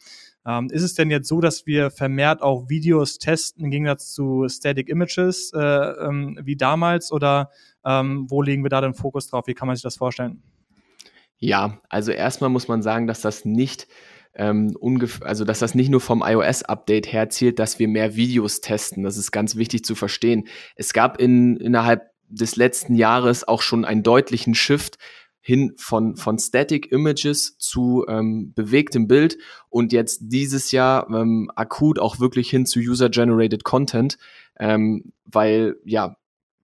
Ähm, 0.48 0.70
ist 0.72 0.84
es 0.84 0.94
denn 0.94 1.12
jetzt 1.12 1.28
so, 1.28 1.42
dass 1.42 1.68
wir 1.68 1.92
vermehrt 1.92 2.42
auch 2.42 2.70
Videos 2.70 3.20
testen 3.20 3.66
im 3.66 3.72
Gegensatz 3.72 4.14
zu 4.14 4.48
Static 4.48 4.88
Images 4.88 5.52
äh, 5.54 5.60
ähm, 5.60 6.40
wie 6.42 6.56
damals 6.56 7.12
oder 7.12 7.52
ähm, 7.84 8.28
wo 8.30 8.42
legen 8.42 8.64
wir 8.64 8.70
da 8.70 8.80
den 8.80 8.94
Fokus 8.94 9.28
drauf? 9.28 9.46
Wie 9.48 9.54
kann 9.54 9.68
man 9.68 9.76
sich 9.76 9.84
das 9.84 9.98
vorstellen? 9.98 10.42
Ja, 11.38 11.82
also 11.90 12.12
erstmal 12.12 12.50
muss 12.50 12.70
man 12.70 12.82
sagen, 12.82 13.08
dass 13.08 13.20
das 13.20 13.44
nicht 13.44 13.88
ähm, 14.36 14.78
also 15.22 15.44
dass 15.44 15.60
das 15.60 15.76
nicht 15.76 15.90
nur 15.90 16.00
vom 16.00 16.24
iOS-Update 16.26 17.12
herzielt, 17.12 17.60
dass 17.60 17.78
wir 17.80 17.90
mehr 17.90 18.16
Videos 18.16 18.62
testen. 18.62 19.04
Das 19.04 19.18
ist 19.18 19.32
ganz 19.32 19.58
wichtig 19.58 19.84
zu 19.84 19.96
verstehen. 19.96 20.48
Es 20.76 20.94
gab 20.94 21.20
in, 21.20 21.58
innerhalb 21.58 22.12
des 22.30 22.56
letzten 22.56 22.96
Jahres 22.96 23.46
auch 23.48 23.62
schon 23.62 23.84
einen 23.84 24.04
deutlichen 24.04 24.54
Shift 24.54 24.98
hin 25.48 25.76
von, 25.78 26.18
von 26.18 26.38
Static 26.38 26.92
Images 26.92 27.58
zu 27.58 28.04
ähm, 28.10 28.52
bewegtem 28.54 29.08
Bild 29.08 29.38
und 29.70 29.94
jetzt 29.94 30.20
dieses 30.24 30.72
Jahr 30.72 31.10
ähm, 31.10 31.50
akut 31.56 32.00
auch 32.00 32.20
wirklich 32.20 32.50
hin 32.50 32.66
zu 32.66 32.80
User-Generated 32.80 33.64
Content, 33.64 34.18
ähm, 34.60 35.14
weil 35.24 35.78
ja, 35.86 36.18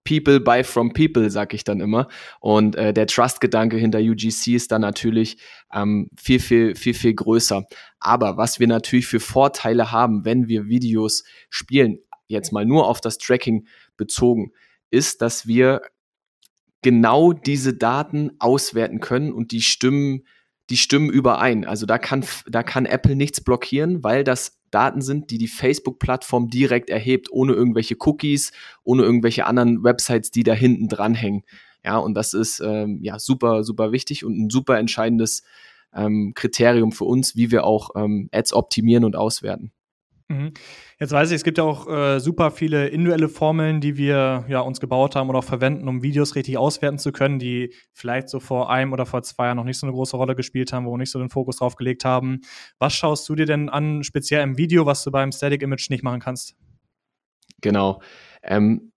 People 0.04 0.42
buy 0.42 0.66
from 0.66 0.92
people, 0.92 1.30
sag 1.30 1.54
ich 1.54 1.64
dann 1.64 1.80
immer. 1.80 2.10
Und 2.42 2.76
äh, 2.76 2.94
der 2.94 3.08
Trust-Gedanke 3.08 3.78
hinter 3.78 4.00
UGC 4.00 4.48
ist 4.48 4.74
dann 4.74 4.82
natürlich 4.82 5.38
ähm, 5.74 6.10
viel, 6.18 6.42
viel, 6.42 6.76
viel, 6.76 6.94
viel 6.94 7.14
größer. 7.14 7.64
Aber 8.02 8.36
was 8.36 8.60
wir 8.60 8.68
natürlich 8.68 9.08
für 9.08 9.22
Vorteile 9.22 9.94
haben, 9.94 10.26
wenn 10.26 10.50
wir 10.50 10.68
Videos 10.68 11.24
spielen, 11.50 12.00
jetzt 12.28 12.52
mal 12.52 12.66
nur 12.66 12.86
auf 12.90 13.00
das 13.00 13.18
Tracking 13.18 13.66
bezogen, 13.96 14.52
ist, 14.92 15.22
dass 15.22 15.48
wir 15.48 15.84
genau 16.84 17.34
diese 17.34 17.74
Daten 17.74 18.32
auswerten 18.40 19.00
können 19.00 19.34
und 19.34 19.52
die 19.52 19.62
stimmen, 19.62 20.24
die 20.70 20.78
stimmen 20.78 21.10
überein. 21.10 21.66
Also 21.66 21.86
da 21.86 21.98
kann, 21.98 22.24
da 22.48 22.64
kann 22.64 22.86
Apple 22.86 23.16
nichts 23.16 23.42
blockieren, 23.42 24.04
weil 24.04 24.24
das 24.24 24.60
Daten 24.70 25.02
sind, 25.02 25.30
die 25.30 25.38
die 25.38 25.48
Facebook-Plattform 25.48 26.50
direkt 26.50 26.90
erhebt, 26.90 27.32
ohne 27.32 27.54
irgendwelche 27.54 27.96
Cookies, 28.00 28.52
ohne 28.84 29.04
irgendwelche 29.04 29.46
anderen 29.46 29.84
Websites, 29.84 30.32
die 30.32 30.44
da 30.44 30.54
hinten 30.54 30.88
dranhängen. 30.88 31.44
Ja, 31.84 31.98
und 31.98 32.16
das 32.16 32.34
ist 32.34 32.60
ähm, 32.60 33.00
ja 33.02 33.20
super, 33.20 33.64
super 33.64 33.92
wichtig 33.92 34.24
und 34.24 34.38
ein 34.38 34.50
super 34.50 34.80
entscheidendes 34.80 35.44
ähm, 35.94 36.34
Kriterium 36.34 36.92
für 36.92 37.06
uns, 37.06 37.36
wie 37.36 37.52
wir 37.52 37.66
auch 37.66 37.92
ähm, 37.96 38.30
Ads 38.32 38.54
optimieren 38.54 39.04
und 39.04 39.16
auswerten. 39.16 39.72
Mhm. 40.34 40.54
Jetzt 41.00 41.12
weiß 41.12 41.30
ich, 41.30 41.36
es 41.36 41.44
gibt 41.44 41.58
ja 41.58 41.64
auch 41.64 41.88
äh, 41.88 42.20
super 42.20 42.52
viele 42.52 42.88
individuelle 42.88 43.30
Formeln, 43.30 43.82
die 43.82 43.98
wir 43.98 44.46
ja 44.48 44.62
uns 44.62 44.80
gebaut 44.80 45.16
haben 45.16 45.30
oder 45.30 45.40
auch 45.40 45.44
verwenden, 45.44 45.88
um 45.88 46.02
Videos 46.02 46.36
richtig 46.36 46.58
auswerten 46.58 46.98
zu 46.98 47.12
können, 47.12 47.40
die 47.40 47.74
vielleicht 47.94 48.30
so 48.30 48.40
vor 48.40 48.70
einem 48.70 48.94
oder 48.94 49.06
vor 49.06 49.22
zwei 49.24 49.46
Jahren 49.46 49.58
noch 49.58 49.64
nicht 49.64 49.80
so 49.80 49.86
eine 49.86 49.94
große 49.94 50.18
Rolle 50.18 50.36
gespielt 50.36 50.74
haben, 50.74 50.86
wo 50.86 50.92
wir 50.92 50.98
nicht 50.98 51.12
so 51.12 51.20
den 51.20 51.30
Fokus 51.30 51.58
drauf 51.58 51.76
gelegt 51.76 52.06
haben. 52.06 52.42
Was 52.80 52.94
schaust 52.94 53.28
du 53.30 53.36
dir 53.36 53.46
denn 53.46 53.70
an, 53.70 54.04
speziell 54.04 54.44
im 54.44 54.58
Video, 54.58 54.86
was 54.86 55.04
du 55.04 55.12
beim 55.12 55.32
Static 55.32 55.62
Image 55.62 55.90
nicht 55.90 56.04
machen 56.04 56.20
kannst? 56.20 56.56
Genau. 57.62 58.02
Ähm, 58.42 58.92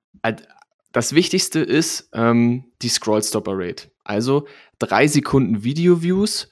das 0.92 1.14
Wichtigste 1.14 1.60
ist 1.60 2.08
ähm, 2.14 2.72
die 2.82 2.88
Scroll 2.88 3.22
Stopper 3.22 3.52
Rate. 3.54 3.90
Also 4.04 4.46
drei 4.78 5.06
Sekunden 5.06 5.62
Video 5.64 6.02
Views 6.02 6.48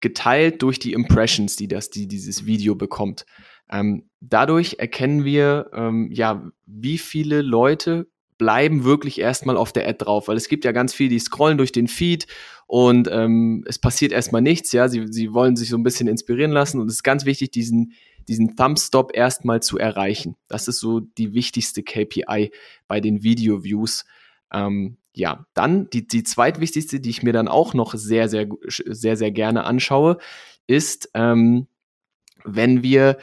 geteilt 0.00 0.62
durch 0.62 0.78
die 0.78 0.92
Impressions, 0.92 1.56
die 1.56 1.68
das, 1.68 1.90
die 1.90 2.06
dieses 2.06 2.46
Video 2.46 2.74
bekommt. 2.74 3.26
Ähm, 3.70 4.08
dadurch 4.20 4.76
erkennen 4.78 5.24
wir, 5.24 5.70
ähm, 5.72 6.10
ja, 6.12 6.50
wie 6.66 6.98
viele 6.98 7.42
Leute 7.42 8.08
bleiben 8.38 8.84
wirklich 8.84 9.20
erstmal 9.20 9.56
auf 9.56 9.72
der 9.72 9.86
Ad 9.88 10.04
drauf, 10.04 10.28
weil 10.28 10.36
es 10.36 10.48
gibt 10.48 10.64
ja 10.64 10.72
ganz 10.72 10.94
viele, 10.94 11.10
die 11.10 11.18
scrollen 11.18 11.58
durch 11.58 11.72
den 11.72 11.88
Feed 11.88 12.26
und 12.66 13.08
ähm, 13.10 13.64
es 13.66 13.78
passiert 13.78 14.12
erstmal 14.12 14.42
nichts, 14.42 14.72
ja, 14.72 14.88
sie, 14.88 15.06
sie 15.08 15.32
wollen 15.32 15.56
sich 15.56 15.68
so 15.68 15.76
ein 15.76 15.82
bisschen 15.82 16.06
inspirieren 16.06 16.52
lassen 16.52 16.80
und 16.80 16.86
es 16.86 16.94
ist 16.94 17.02
ganz 17.02 17.24
wichtig, 17.24 17.50
diesen, 17.50 17.92
diesen 18.28 18.56
Thumbstop 18.56 19.10
erstmal 19.14 19.60
zu 19.60 19.78
erreichen. 19.78 20.36
Das 20.46 20.68
ist 20.68 20.78
so 20.78 21.00
die 21.00 21.34
wichtigste 21.34 21.82
KPI 21.82 22.52
bei 22.86 23.00
den 23.00 23.22
Video-Views. 23.22 24.04
Ähm, 24.52 24.98
ja, 25.14 25.46
dann 25.54 25.90
die, 25.90 26.06
die 26.06 26.22
zweitwichtigste, 26.22 27.00
die 27.00 27.10
ich 27.10 27.22
mir 27.22 27.32
dann 27.32 27.48
auch 27.48 27.74
noch 27.74 27.94
sehr, 27.94 28.28
sehr, 28.28 28.46
sehr, 28.68 29.16
sehr 29.16 29.32
gerne 29.32 29.64
anschaue, 29.64 30.18
ist, 30.66 31.10
ähm, 31.14 31.66
wenn 32.44 32.82
wir 32.82 33.18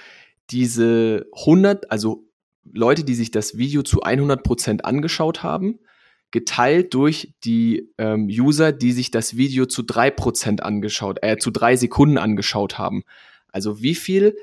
diese 0.49 1.27
100, 1.33 1.91
also 1.91 2.27
Leute, 2.63 3.03
die 3.03 3.15
sich 3.15 3.31
das 3.31 3.57
Video 3.57 3.83
zu 3.83 4.01
100 4.01 4.43
Prozent 4.43 4.85
angeschaut 4.85 5.43
haben, 5.43 5.79
geteilt 6.31 6.93
durch 6.93 7.33
die 7.43 7.93
ähm, 7.97 8.27
User, 8.27 8.71
die 8.71 8.91
sich 8.91 9.11
das 9.11 9.37
Video 9.37 9.65
zu 9.65 9.83
3% 9.83 10.61
angeschaut, 10.61 11.19
äh, 11.21 11.37
zu 11.37 11.51
drei 11.51 11.75
Sekunden 11.75 12.17
angeschaut 12.17 12.77
haben. 12.77 13.03
Also 13.47 13.81
wie 13.81 13.95
viel, 13.95 14.35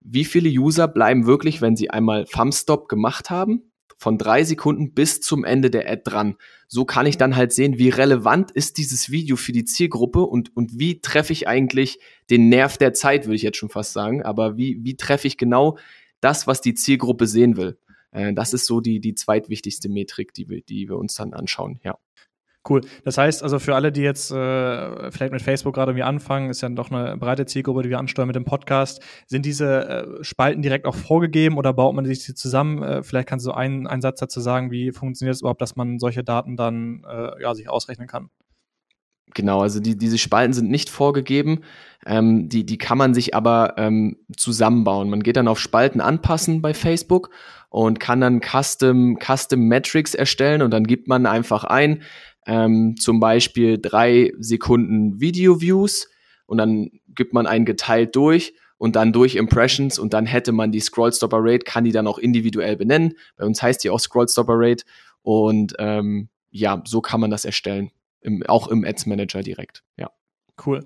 wie 0.00 0.24
viele 0.24 0.48
User 0.48 0.86
bleiben 0.86 1.26
wirklich, 1.26 1.60
wenn 1.60 1.76
sie 1.76 1.90
einmal 1.90 2.24
Thumbstop 2.26 2.88
gemacht 2.88 3.30
haben, 3.30 3.69
von 4.00 4.16
drei 4.16 4.44
Sekunden 4.44 4.94
bis 4.94 5.20
zum 5.20 5.44
Ende 5.44 5.70
der 5.70 5.86
Ad 5.86 6.02
dran. 6.04 6.36
So 6.68 6.86
kann 6.86 7.04
ich 7.04 7.18
dann 7.18 7.36
halt 7.36 7.52
sehen, 7.52 7.78
wie 7.78 7.90
relevant 7.90 8.50
ist 8.50 8.78
dieses 8.78 9.10
Video 9.10 9.36
für 9.36 9.52
die 9.52 9.66
Zielgruppe 9.66 10.22
und, 10.22 10.56
und 10.56 10.78
wie 10.78 11.02
treffe 11.02 11.34
ich 11.34 11.46
eigentlich 11.46 12.00
den 12.30 12.48
Nerv 12.48 12.78
der 12.78 12.94
Zeit, 12.94 13.26
würde 13.26 13.36
ich 13.36 13.42
jetzt 13.42 13.58
schon 13.58 13.68
fast 13.68 13.92
sagen. 13.92 14.22
Aber 14.22 14.56
wie, 14.56 14.78
wie 14.82 14.96
treffe 14.96 15.26
ich 15.26 15.36
genau 15.36 15.76
das, 16.22 16.46
was 16.46 16.62
die 16.62 16.72
Zielgruppe 16.72 17.26
sehen 17.26 17.58
will? 17.58 17.76
Äh, 18.10 18.32
das 18.32 18.54
ist 18.54 18.64
so 18.64 18.80
die, 18.80 19.00
die 19.00 19.14
zweitwichtigste 19.14 19.90
Metrik, 19.90 20.32
die 20.32 20.48
wir, 20.48 20.62
die 20.62 20.88
wir 20.88 20.96
uns 20.96 21.14
dann 21.16 21.34
anschauen, 21.34 21.78
ja. 21.84 21.98
Cool. 22.68 22.82
Das 23.04 23.16
heißt 23.16 23.42
also 23.42 23.58
für 23.58 23.74
alle, 23.74 23.90
die 23.90 24.02
jetzt 24.02 24.30
äh, 24.30 25.10
vielleicht 25.10 25.32
mit 25.32 25.40
Facebook 25.40 25.74
gerade 25.74 25.92
irgendwie 25.92 26.02
anfangen, 26.02 26.50
ist 26.50 26.60
ja 26.60 26.68
doch 26.68 26.90
eine 26.90 27.16
breite 27.16 27.46
Zielgruppe, 27.46 27.82
die 27.82 27.88
wir 27.88 27.98
ansteuern 27.98 28.26
mit 28.26 28.36
dem 28.36 28.44
Podcast. 28.44 29.02
Sind 29.26 29.46
diese 29.46 29.88
äh, 29.88 30.24
Spalten 30.24 30.60
direkt 30.60 30.84
auch 30.84 30.94
vorgegeben 30.94 31.56
oder 31.56 31.72
baut 31.72 31.94
man 31.94 32.04
sich 32.04 32.24
die 32.26 32.34
zusammen? 32.34 32.82
Äh, 32.82 33.02
vielleicht 33.02 33.28
kannst 33.28 33.46
du 33.46 33.52
einen, 33.52 33.86
einen 33.86 34.02
Satz 34.02 34.20
dazu 34.20 34.40
sagen, 34.40 34.70
wie 34.70 34.92
funktioniert 34.92 35.36
es 35.36 35.40
überhaupt, 35.40 35.62
dass 35.62 35.76
man 35.76 35.98
solche 35.98 36.22
Daten 36.22 36.56
dann 36.56 37.02
äh, 37.08 37.42
ja, 37.42 37.54
sich 37.54 37.70
ausrechnen 37.70 38.06
kann? 38.06 38.28
Genau, 39.34 39.60
also 39.60 39.80
die, 39.80 39.96
diese 39.96 40.18
Spalten 40.18 40.52
sind 40.52 40.70
nicht 40.70 40.90
vorgegeben, 40.90 41.60
ähm, 42.04 42.48
die, 42.48 42.66
die 42.66 42.78
kann 42.78 42.98
man 42.98 43.14
sich 43.14 43.34
aber 43.34 43.74
ähm, 43.76 44.16
zusammenbauen. 44.36 45.08
Man 45.08 45.22
geht 45.22 45.36
dann 45.36 45.48
auf 45.48 45.60
Spalten 45.60 46.00
anpassen 46.00 46.62
bei 46.62 46.74
Facebook 46.74 47.30
und 47.68 48.00
kann 48.00 48.20
dann 48.20 48.40
Custom, 48.40 49.18
Custom 49.18 49.60
Metrics 49.60 50.14
erstellen 50.14 50.62
und 50.62 50.72
dann 50.72 50.84
gibt 50.84 51.06
man 51.06 51.26
einfach 51.26 51.64
ein, 51.64 52.02
ähm, 52.46 52.96
zum 52.98 53.20
Beispiel 53.20 53.78
drei 53.80 54.32
Sekunden 54.38 55.20
Video-Views 55.20 56.08
und 56.46 56.58
dann 56.58 56.90
gibt 57.08 57.32
man 57.32 57.46
einen 57.46 57.64
geteilt 57.64 58.16
durch 58.16 58.54
und 58.78 58.96
dann 58.96 59.12
durch 59.12 59.36
Impressions 59.36 59.98
und 59.98 60.14
dann 60.14 60.26
hätte 60.26 60.52
man 60.52 60.72
die 60.72 60.80
Scrollstopper 60.80 61.38
Rate, 61.40 61.64
kann 61.64 61.84
die 61.84 61.92
dann 61.92 62.06
auch 62.06 62.18
individuell 62.18 62.76
benennen. 62.76 63.14
Bei 63.36 63.44
uns 63.44 63.62
heißt 63.62 63.84
die 63.84 63.90
auch 63.90 64.00
Scrollstopper 64.00 64.54
Rate 64.56 64.84
und 65.22 65.74
ähm, 65.78 66.28
ja, 66.50 66.82
so 66.86 67.00
kann 67.00 67.20
man 67.20 67.30
das 67.30 67.44
erstellen, 67.44 67.90
im, 68.20 68.42
auch 68.46 68.68
im 68.68 68.84
Ads 68.84 69.06
Manager 69.06 69.42
direkt, 69.42 69.82
ja. 69.96 70.10
Cool. 70.64 70.84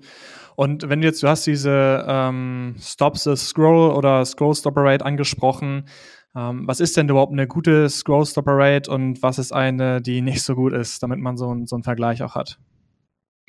Und 0.55 0.87
wenn 0.87 1.01
du 1.01 1.07
jetzt, 1.07 1.21
du 1.21 1.27
hast 1.27 1.45
diese 1.47 2.05
ähm, 2.07 2.75
Stop 2.79 3.17
the 3.17 3.35
Scroll 3.35 3.91
oder 3.91 4.23
Scroll 4.23 4.55
Stopper 4.55 4.83
Rate 4.83 5.05
angesprochen, 5.05 5.89
ähm, 6.35 6.67
was 6.67 6.79
ist 6.79 6.97
denn 6.97 7.09
überhaupt 7.09 7.31
eine 7.31 7.47
gute 7.47 7.89
Scroll 7.89 8.25
Stopper 8.25 8.57
Rate 8.57 8.91
und 8.91 9.21
was 9.23 9.39
ist 9.39 9.53
eine, 9.53 10.01
die 10.01 10.21
nicht 10.21 10.43
so 10.43 10.55
gut 10.55 10.73
ist, 10.73 11.01
damit 11.01 11.19
man 11.19 11.37
so, 11.37 11.53
ein, 11.53 11.65
so 11.65 11.75
einen 11.75 11.83
Vergleich 11.83 12.23
auch 12.23 12.35
hat? 12.35 12.59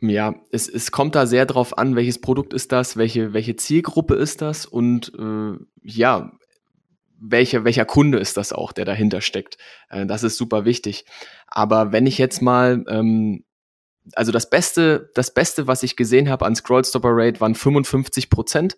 Ja, 0.00 0.35
es, 0.50 0.69
es 0.69 0.93
kommt 0.93 1.14
da 1.14 1.26
sehr 1.26 1.47
drauf 1.47 1.78
an, 1.78 1.97
welches 1.97 2.21
Produkt 2.21 2.52
ist 2.52 2.71
das, 2.71 2.97
welche, 2.97 3.33
welche 3.33 3.57
Zielgruppe 3.57 4.14
ist 4.14 4.43
das 4.43 4.66
und 4.66 5.12
äh, 5.19 5.59
ja, 5.83 6.33
welcher, 7.19 7.64
welcher 7.64 7.87
Kunde 7.87 8.19
ist 8.19 8.37
das 8.37 8.52
auch, 8.52 8.73
der 8.73 8.85
dahinter 8.85 9.23
steckt. 9.23 9.57
Äh, 9.88 10.07
das 10.07 10.23
ist 10.23 10.37
super 10.37 10.64
wichtig. 10.64 11.07
Aber 11.47 11.93
wenn 11.93 12.07
ich 12.07 12.19
jetzt 12.19 12.43
mal, 12.43 12.85
ähm, 12.88 13.45
also 14.14 14.33
das 14.33 14.50
Beste, 14.50 15.11
das 15.14 15.33
Beste, 15.33 15.66
was 15.66 15.83
ich 15.83 15.97
gesehen 15.97 16.28
habe 16.28 16.45
an 16.45 16.55
Scroll 16.55 16.85
Stopper 16.85 17.12
Rate, 17.12 17.40
waren 17.40 17.55
55 17.55 18.31
Prozent 18.31 18.76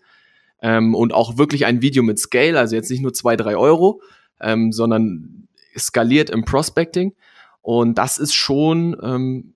ähm, 0.63 0.95
und 0.95 1.13
auch 1.15 1.39
wirklich 1.39 1.67
ein 1.67 1.83
Video 1.83 2.03
mit 2.03 2.19
Scale, 2.19 2.59
also 2.59 2.77
jetzt 2.77 2.91
nicht 2.91 3.03
nur 3.03 3.13
zwei, 3.13 3.37
drei 3.37 3.57
Euro, 3.57 4.03
ähm, 4.41 4.73
sondern 4.73 5.49
skaliert 5.77 6.31
im 6.31 6.45
Prospecting. 6.45 7.15
Und 7.63 7.99
das 7.99 8.19
ist 8.19 8.35
schon 8.35 8.97
ähm, 9.03 9.55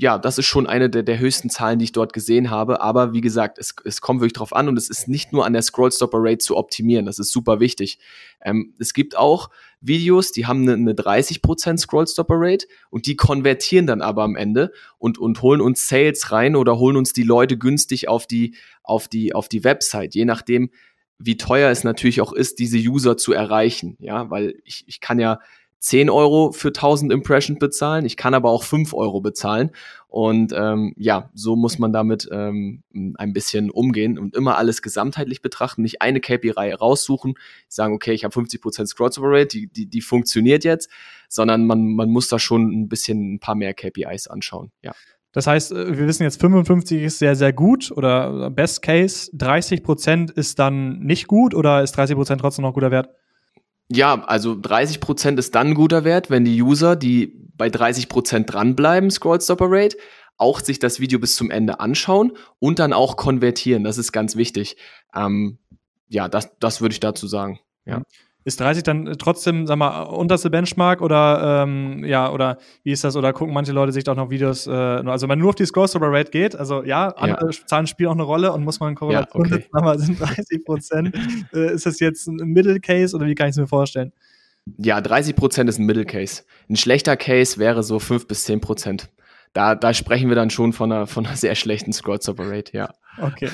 ja, 0.00 0.16
das 0.16 0.38
ist 0.38 0.46
schon 0.46 0.68
eine 0.68 0.88
der, 0.88 1.02
der 1.02 1.18
höchsten 1.18 1.50
Zahlen, 1.50 1.80
die 1.80 1.86
ich 1.86 1.92
dort 1.92 2.12
gesehen 2.12 2.50
habe. 2.50 2.80
Aber 2.80 3.12
wie 3.12 3.20
gesagt, 3.20 3.58
es, 3.58 3.74
es 3.84 4.00
kommt 4.00 4.20
wirklich 4.20 4.34
drauf 4.34 4.54
an 4.54 4.68
und 4.68 4.76
es 4.76 4.88
ist 4.88 5.08
nicht 5.08 5.32
nur 5.32 5.44
an 5.44 5.54
der 5.54 5.62
Scrollstopper 5.62 6.18
Rate 6.20 6.38
zu 6.38 6.56
optimieren. 6.56 7.04
Das 7.04 7.18
ist 7.18 7.32
super 7.32 7.58
wichtig. 7.58 7.98
Ähm, 8.40 8.74
es 8.78 8.94
gibt 8.94 9.16
auch 9.16 9.50
Videos, 9.80 10.30
die 10.30 10.46
haben 10.46 10.62
eine, 10.62 10.74
eine 10.74 10.92
30% 10.92 11.78
Scrollstopper 11.78 12.36
Rate 12.36 12.66
und 12.90 13.06
die 13.06 13.16
konvertieren 13.16 13.88
dann 13.88 14.00
aber 14.00 14.22
am 14.22 14.36
Ende 14.36 14.72
und, 14.98 15.18
und 15.18 15.42
holen 15.42 15.60
uns 15.60 15.88
Sales 15.88 16.30
rein 16.30 16.54
oder 16.54 16.78
holen 16.78 16.96
uns 16.96 17.12
die 17.12 17.24
Leute 17.24 17.58
günstig 17.58 18.08
auf 18.08 18.28
die, 18.28 18.54
auf 18.84 19.08
die, 19.08 19.34
auf 19.34 19.48
die 19.48 19.64
Website. 19.64 20.14
Je 20.14 20.24
nachdem, 20.24 20.70
wie 21.18 21.36
teuer 21.36 21.72
es 21.72 21.82
natürlich 21.82 22.20
auch 22.20 22.32
ist, 22.32 22.60
diese 22.60 22.78
User 22.78 23.16
zu 23.16 23.32
erreichen. 23.32 23.96
Ja, 23.98 24.30
weil 24.30 24.60
ich, 24.64 24.84
ich 24.86 25.00
kann 25.00 25.18
ja 25.18 25.40
10 25.80 26.10
Euro 26.10 26.52
für 26.52 26.68
1000 26.68 27.12
Impressions 27.12 27.58
bezahlen, 27.58 28.04
ich 28.04 28.16
kann 28.16 28.34
aber 28.34 28.50
auch 28.50 28.64
5 28.64 28.94
Euro 28.94 29.20
bezahlen. 29.20 29.70
Und 30.08 30.52
ähm, 30.56 30.94
ja, 30.96 31.30
so 31.34 31.54
muss 31.54 31.78
man 31.78 31.92
damit 31.92 32.28
ähm, 32.32 32.82
ein 33.16 33.32
bisschen 33.32 33.70
umgehen 33.70 34.18
und 34.18 34.34
immer 34.34 34.56
alles 34.56 34.80
gesamtheitlich 34.80 35.42
betrachten, 35.42 35.82
nicht 35.82 36.00
eine 36.00 36.20
KPI 36.20 36.72
raussuchen, 36.72 37.34
sagen, 37.68 37.94
okay, 37.94 38.12
ich 38.12 38.24
habe 38.24 38.34
50% 38.34 38.96
Crossover 38.96 39.28
Rate, 39.30 39.48
die, 39.48 39.66
die, 39.66 39.86
die 39.86 40.00
funktioniert 40.00 40.64
jetzt, 40.64 40.90
sondern 41.28 41.66
man, 41.66 41.94
man 41.94 42.10
muss 42.10 42.28
da 42.28 42.38
schon 42.38 42.72
ein 42.72 42.88
bisschen 42.88 43.34
ein 43.34 43.38
paar 43.38 43.54
mehr 43.54 43.74
KPIs 43.74 44.28
anschauen. 44.28 44.72
Ja. 44.82 44.92
Das 45.32 45.46
heißt, 45.46 45.72
äh, 45.72 45.98
wir 45.98 46.06
wissen 46.06 46.22
jetzt, 46.22 46.40
55 46.40 47.02
ist 47.02 47.18
sehr, 47.18 47.36
sehr 47.36 47.52
gut 47.52 47.92
oder 47.92 48.50
Best 48.50 48.82
Case, 48.82 49.30
30% 49.36 50.32
ist 50.32 50.58
dann 50.58 51.00
nicht 51.00 51.26
gut 51.26 51.54
oder 51.54 51.82
ist 51.82 51.98
30% 51.98 52.38
trotzdem 52.38 52.62
noch 52.62 52.74
guter 52.74 52.90
Wert? 52.90 53.10
Ja, 53.90 54.22
also 54.24 54.58
30 54.60 55.00
Prozent 55.00 55.38
ist 55.38 55.54
dann 55.54 55.68
ein 55.68 55.74
guter 55.74 56.04
Wert, 56.04 56.30
wenn 56.30 56.44
die 56.44 56.60
User, 56.62 56.94
die 56.94 57.34
bei 57.56 57.70
30 57.70 58.08
Prozent 58.08 58.52
dranbleiben, 58.52 59.10
Scroll 59.10 59.40
Stopper 59.40 59.66
Rate, 59.68 59.96
auch 60.36 60.60
sich 60.60 60.78
das 60.78 61.00
Video 61.00 61.18
bis 61.18 61.36
zum 61.36 61.50
Ende 61.50 61.80
anschauen 61.80 62.32
und 62.58 62.78
dann 62.78 62.92
auch 62.92 63.16
konvertieren. 63.16 63.84
Das 63.84 63.98
ist 63.98 64.12
ganz 64.12 64.36
wichtig. 64.36 64.76
Ähm, 65.14 65.58
ja, 66.08 66.28
das, 66.28 66.56
das 66.60 66.80
würde 66.80 66.92
ich 66.92 67.00
dazu 67.00 67.26
sagen. 67.26 67.60
Ja. 67.84 68.02
Ist 68.48 68.60
30 68.60 68.82
dann 68.82 69.14
trotzdem, 69.18 69.66
sag 69.66 69.76
mal, 69.76 70.04
unterste 70.04 70.48
Benchmark 70.48 71.02
oder 71.02 71.64
ähm, 71.64 72.02
ja, 72.02 72.32
oder 72.32 72.56
wie 72.82 72.92
ist 72.92 73.04
das? 73.04 73.14
Oder 73.14 73.34
gucken 73.34 73.52
manche 73.52 73.72
Leute 73.72 73.92
sich 73.92 74.04
doch 74.04 74.16
noch 74.16 74.30
Videos, 74.30 74.66
äh, 74.66 74.70
also 74.70 75.24
wenn 75.24 75.28
man 75.28 75.38
nur 75.38 75.50
auf 75.50 75.54
die 75.54 75.66
Scroll-Stopper 75.66 76.10
Rate 76.10 76.30
geht, 76.30 76.56
also 76.56 76.82
ja, 76.82 77.08
andere 77.08 77.50
ja. 77.50 77.66
Zahlen 77.66 77.86
spielen 77.86 78.08
auch 78.08 78.14
eine 78.14 78.22
Rolle 78.22 78.50
und 78.50 78.64
muss 78.64 78.80
man 78.80 78.94
Korrelation 78.94 79.44
ja, 79.44 79.50
okay. 79.50 79.62
setzen, 79.62 79.76
aber 79.76 79.98
sind 79.98 80.18
30 80.18 80.64
Prozent. 80.64 81.14
äh, 81.52 81.74
ist 81.74 81.84
das 81.84 82.00
jetzt 82.00 82.26
ein 82.26 82.36
Middle 82.36 82.80
Case 82.80 83.14
oder 83.14 83.26
wie 83.26 83.34
kann 83.34 83.48
ich 83.48 83.50
es 83.50 83.58
mir 83.58 83.66
vorstellen? 83.66 84.14
Ja, 84.78 85.02
30 85.02 85.36
Prozent 85.36 85.68
ist 85.68 85.78
ein 85.78 85.84
Middle 85.84 86.06
Case. 86.06 86.44
Ein 86.70 86.76
schlechter 86.76 87.18
Case 87.18 87.58
wäre 87.58 87.82
so 87.82 87.98
5 87.98 88.26
bis 88.28 88.44
10 88.44 88.62
Prozent. 88.62 89.10
Da, 89.52 89.74
da 89.74 89.92
sprechen 89.92 90.30
wir 90.30 90.36
dann 90.36 90.48
schon 90.48 90.72
von 90.72 90.90
einer, 90.90 91.06
von 91.06 91.26
einer 91.26 91.36
sehr 91.36 91.54
schlechten 91.54 91.92
Scroll-Stopper 91.92 92.50
Rate, 92.50 92.74
ja. 92.74 92.94
Okay, 93.20 93.50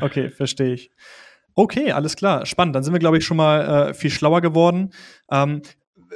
okay, 0.00 0.30
verstehe 0.30 0.74
ich. 0.74 0.92
Okay, 1.54 1.92
alles 1.92 2.16
klar. 2.16 2.46
Spannend. 2.46 2.74
Dann 2.74 2.82
sind 2.82 2.92
wir, 2.92 3.00
glaube 3.00 3.18
ich, 3.18 3.24
schon 3.24 3.36
mal 3.36 3.90
äh, 3.90 3.94
viel 3.94 4.10
schlauer 4.10 4.40
geworden. 4.40 4.92
Ähm, 5.30 5.62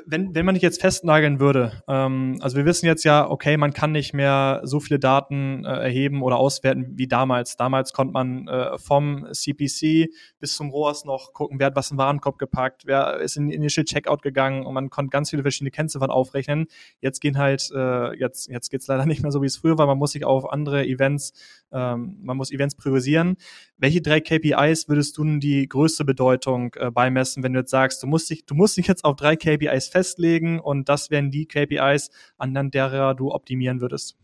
wenn, 0.07 0.35
wenn 0.35 0.45
man 0.45 0.55
dich 0.55 0.63
jetzt 0.63 0.81
festnageln 0.81 1.41
würde, 1.41 1.83
ähm, 1.89 2.39
also 2.41 2.57
wir 2.57 2.65
wissen 2.65 2.87
jetzt 2.87 3.05
ja, 3.05 3.29
okay, 3.29 3.57
man 3.57 3.73
kann 3.73 3.93
nicht 3.93 4.13
mehr 4.13 4.61
so 4.65 4.81
viele 4.81 4.99
Daten 4.99 5.65
äh, 5.65 5.69
erheben 5.69 6.23
oder 6.23 6.37
auswerten 6.37 6.93
wie 6.97 7.07
damals. 7.07 7.57
Damals 7.57 7.93
konnte 7.93 8.13
man 8.13 8.49
äh, 8.49 8.79
vom 8.79 9.27
CPC 9.33 10.11
bis 10.45 10.57
zum 10.57 10.69
ROAS 10.69 11.07
noch 11.07 11.33
gucken, 11.33 11.59
wer 11.59 11.69
hat 11.69 11.77
was 11.77 11.91
im 11.91 11.97
Warenkorb 11.97 12.37
gepackt, 12.37 12.83
wer 12.85 13.17
ist 13.17 13.39
in 13.39 13.49
Initial 13.49 13.87
Checkout 13.87 14.21
gegangen 14.21 14.67
und 14.67 14.75
man 14.75 14.91
konnte 14.91 15.09
ganz 15.09 15.31
viele 15.31 15.41
verschiedene 15.41 15.71
Kennziffern 15.71 16.11
aufrechnen. 16.11 16.67
Jetzt 17.01 17.23
gehen 17.23 17.39
halt, 17.39 17.71
äh, 17.75 18.15
jetzt, 18.19 18.49
jetzt 18.49 18.69
geht's 18.69 18.87
leider 18.87 19.07
nicht 19.07 19.23
mehr 19.23 19.33
so, 19.33 19.41
wie 19.41 19.47
es 19.47 19.57
früher 19.57 19.79
war. 19.79 19.87
Man 19.87 19.97
muss 19.97 20.13
sich 20.13 20.27
auf 20.27 20.53
andere 20.53 20.85
Events, 20.85 21.33
ähm, 21.73 22.19
man 22.21 22.37
muss 22.37 22.53
Events 22.53 22.75
priorisieren. 22.75 23.39
Welche 23.79 24.03
drei 24.03 24.21
KPIs 24.21 24.87
würdest 24.87 25.17
du 25.17 25.25
denn 25.25 25.41
die 25.41 25.67
größte 25.67 26.05
Bedeutung 26.05 26.75
äh, 26.75 26.91
beimessen, 26.91 27.43
wenn 27.43 27.55
du 27.55 27.61
jetzt 27.61 27.71
sagst, 27.71 28.03
du 28.03 28.07
musst 28.07 28.29
dich, 28.29 28.45
du 28.45 28.55
musst 28.55 28.77
dich 28.77 28.87
jetzt 28.87 29.03
auf 29.07 29.17
drei 29.17 29.37
KPIs 29.37 29.89
festlegen 29.89 30.61
und 30.61 30.91
das 30.91 31.09
wären 31.09 31.31
die 31.31 31.47
KPIs, 31.47 32.11
anhand 32.37 32.75
derer 32.75 33.15
du 33.15 33.33
optimieren 33.33 33.81
würdest? 33.81 34.19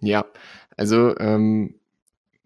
Ja, 0.00 0.26
also 0.76 1.16
ähm, 1.18 1.77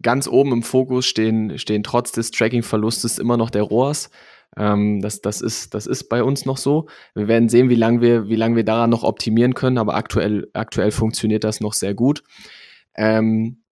ganz 0.03 0.27
oben 0.27 0.51
im 0.51 0.63
Fokus 0.63 1.05
stehen, 1.05 1.57
stehen 1.57 1.83
trotz 1.83 2.11
des 2.11 2.31
Tracking-Verlustes 2.31 3.17
immer 3.17 3.37
noch 3.37 3.49
der 3.49 3.63
ROAS. 3.63 4.09
Ähm, 4.55 5.01
das, 5.01 5.21
das, 5.21 5.41
ist, 5.41 5.73
das 5.73 5.87
ist 5.87 6.09
bei 6.09 6.23
uns 6.23 6.45
noch 6.45 6.57
so. 6.57 6.87
Wir 7.15 7.27
werden 7.27 7.49
sehen, 7.49 7.69
wie 7.69 7.75
lange 7.75 8.01
wir, 8.01 8.29
wie 8.29 8.35
lange 8.35 8.55
wir 8.55 8.63
daran 8.63 8.89
noch 8.89 9.03
optimieren 9.03 9.55
können, 9.55 9.77
aber 9.77 9.95
aktuell, 9.95 10.49
aktuell 10.53 10.91
funktioniert 10.91 11.43
das 11.43 11.59
noch 11.59 11.73
sehr 11.73 11.93
gut. 11.93 12.23
Ähm, 12.95 13.63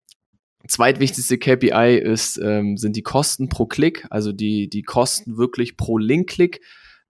zweitwichtigste 0.66 1.38
KPI 1.38 1.98
ist, 1.98 2.38
ähm, 2.42 2.76
sind 2.76 2.96
die 2.96 3.02
Kosten 3.02 3.48
pro 3.48 3.66
Klick, 3.66 4.06
also 4.10 4.32
die, 4.32 4.68
die 4.68 4.82
Kosten 4.82 5.36
wirklich 5.36 5.76
pro 5.76 5.98
Link-Klick. 5.98 6.60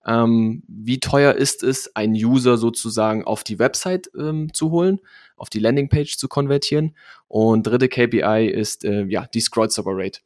Ähm, 0.06 0.62
wie 0.66 1.00
teuer 1.00 1.34
ist 1.34 1.62
es, 1.62 1.94
einen 1.94 2.14
User 2.14 2.56
sozusagen 2.56 3.24
auf 3.24 3.44
die 3.44 3.58
Website 3.58 4.10
ähm, 4.18 4.52
zu 4.54 4.70
holen, 4.70 5.00
auf 5.36 5.50
die 5.50 5.58
Landingpage 5.58 6.16
zu 6.16 6.28
konvertieren? 6.28 6.96
Und 7.28 7.66
dritte 7.66 7.88
KPI 7.88 8.48
ist 8.48 8.84
äh, 8.84 9.04
ja 9.04 9.26
die 9.26 9.40
Scrollstopper 9.40 9.92
Rate. 9.94 10.20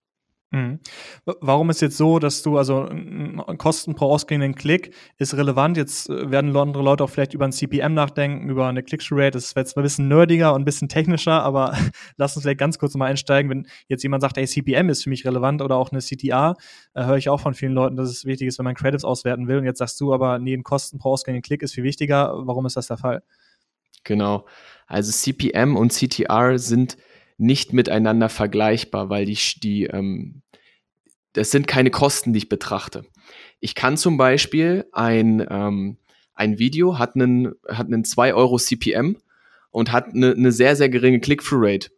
Mhm. 0.55 0.79
Warum 1.41 1.71
ist 1.71 1.83
jetzt 1.83 1.97
so, 1.97 2.21
dass 2.21 2.43
du, 2.43 2.59
also 2.59 2.89
Kosten 3.59 3.97
pro 3.97 4.07
ausgehenden 4.13 4.55
Klick 4.55 4.95
ist 5.19 5.35
relevant. 5.35 5.77
Jetzt 5.77 6.09
äh, 6.09 6.31
werden 6.31 6.57
andere 6.57 6.85
Leute 6.85 7.03
auch 7.03 7.11
vielleicht 7.11 7.35
über 7.35 7.45
ein 7.45 7.51
CPM 7.51 7.93
nachdenken, 7.93 8.49
über 8.49 8.69
eine 8.69 8.85
Click-Through-Rate. 8.85 9.33
Das 9.33 9.47
ist 9.47 9.57
jetzt 9.57 9.77
ein 9.77 9.83
bisschen 9.83 10.07
nerdiger 10.07 10.55
und 10.55 10.63
ein 10.63 10.65
bisschen 10.65 10.89
technischer, 10.89 11.43
aber 11.43 11.77
lass 12.19 12.37
uns 12.37 12.45
vielleicht 12.45 12.61
ganz 12.61 12.79
kurz 12.79 12.95
mal 12.95 13.07
einsteigen. 13.07 13.51
Wenn 13.51 13.67
jetzt 13.89 14.05
jemand 14.05 14.23
sagt, 14.23 14.39
ey, 14.39 14.47
CPM 14.47 14.91
ist 14.91 15.03
für 15.03 15.11
mich 15.11 15.27
relevant 15.27 15.61
oder 15.61 15.75
auch 15.75 15.91
eine 15.91 16.01
CTA, 16.01 16.55
äh, 16.95 17.05
höre 17.05 17.17
ich 17.17 17.29
auch 17.29 17.41
von 17.41 17.55
vielen 17.55 17.73
Leuten, 17.73 17.97
dass 17.97 18.09
es 18.09 18.25
wichtig 18.25 18.47
ist, 18.47 18.59
wenn 18.59 18.65
man 18.65 18.77
Credits 18.77 19.05
auswerten 19.05 19.49
will. 19.49 19.59
Und 19.59 19.65
jetzt 19.65 19.79
sagst 19.79 20.01
du 20.01 20.15
aber, 20.15 20.39
nee, 20.39 20.55
ein 20.55 20.63
Kosten 20.63 20.99
pro 20.99 21.15
ausgehenden 21.15 21.43
Klick 21.43 21.63
ist 21.65 21.75
viel 21.75 21.83
wichtiger. 21.83 22.33
Warum 22.47 22.65
ist 22.65 22.77
das 22.77 22.87
der 22.87 22.99
Fall? 22.99 23.25
Genau. 24.05 24.47
Also 24.87 25.11
CPM 25.11 25.75
und 25.75 25.93
CTR 25.93 26.61
sind 26.61 26.97
nicht 27.37 27.73
miteinander 27.73 28.29
vergleichbar, 28.29 29.09
weil 29.09 29.27
die, 29.27 29.39
die 29.61 29.85
ähm, 29.85 30.43
das 31.35 31.51
sind 31.51 31.67
keine 31.67 31.91
Kosten, 31.91 32.33
die 32.33 32.39
ich 32.39 32.49
betrachte. 32.49 33.05
Ich 33.61 33.75
kann 33.75 33.97
zum 33.97 34.17
Beispiel 34.17 34.87
ein, 34.93 35.45
ähm, 35.51 35.99
ein 36.35 36.59
Video 36.59 36.99
hat 36.99 37.17
einen, 37.17 37.53
hat 37.69 37.87
einen 37.87 38.05
2 38.05 38.35
Euro 38.35 38.57
CPM 38.57 39.17
und 39.71 39.93
hat 39.93 40.15
eine, 40.15 40.33
eine 40.33 40.53
sehr, 40.53 40.77
sehr 40.77 40.89
geringe 40.89 41.21
Click-Through-Rate. 41.21 41.91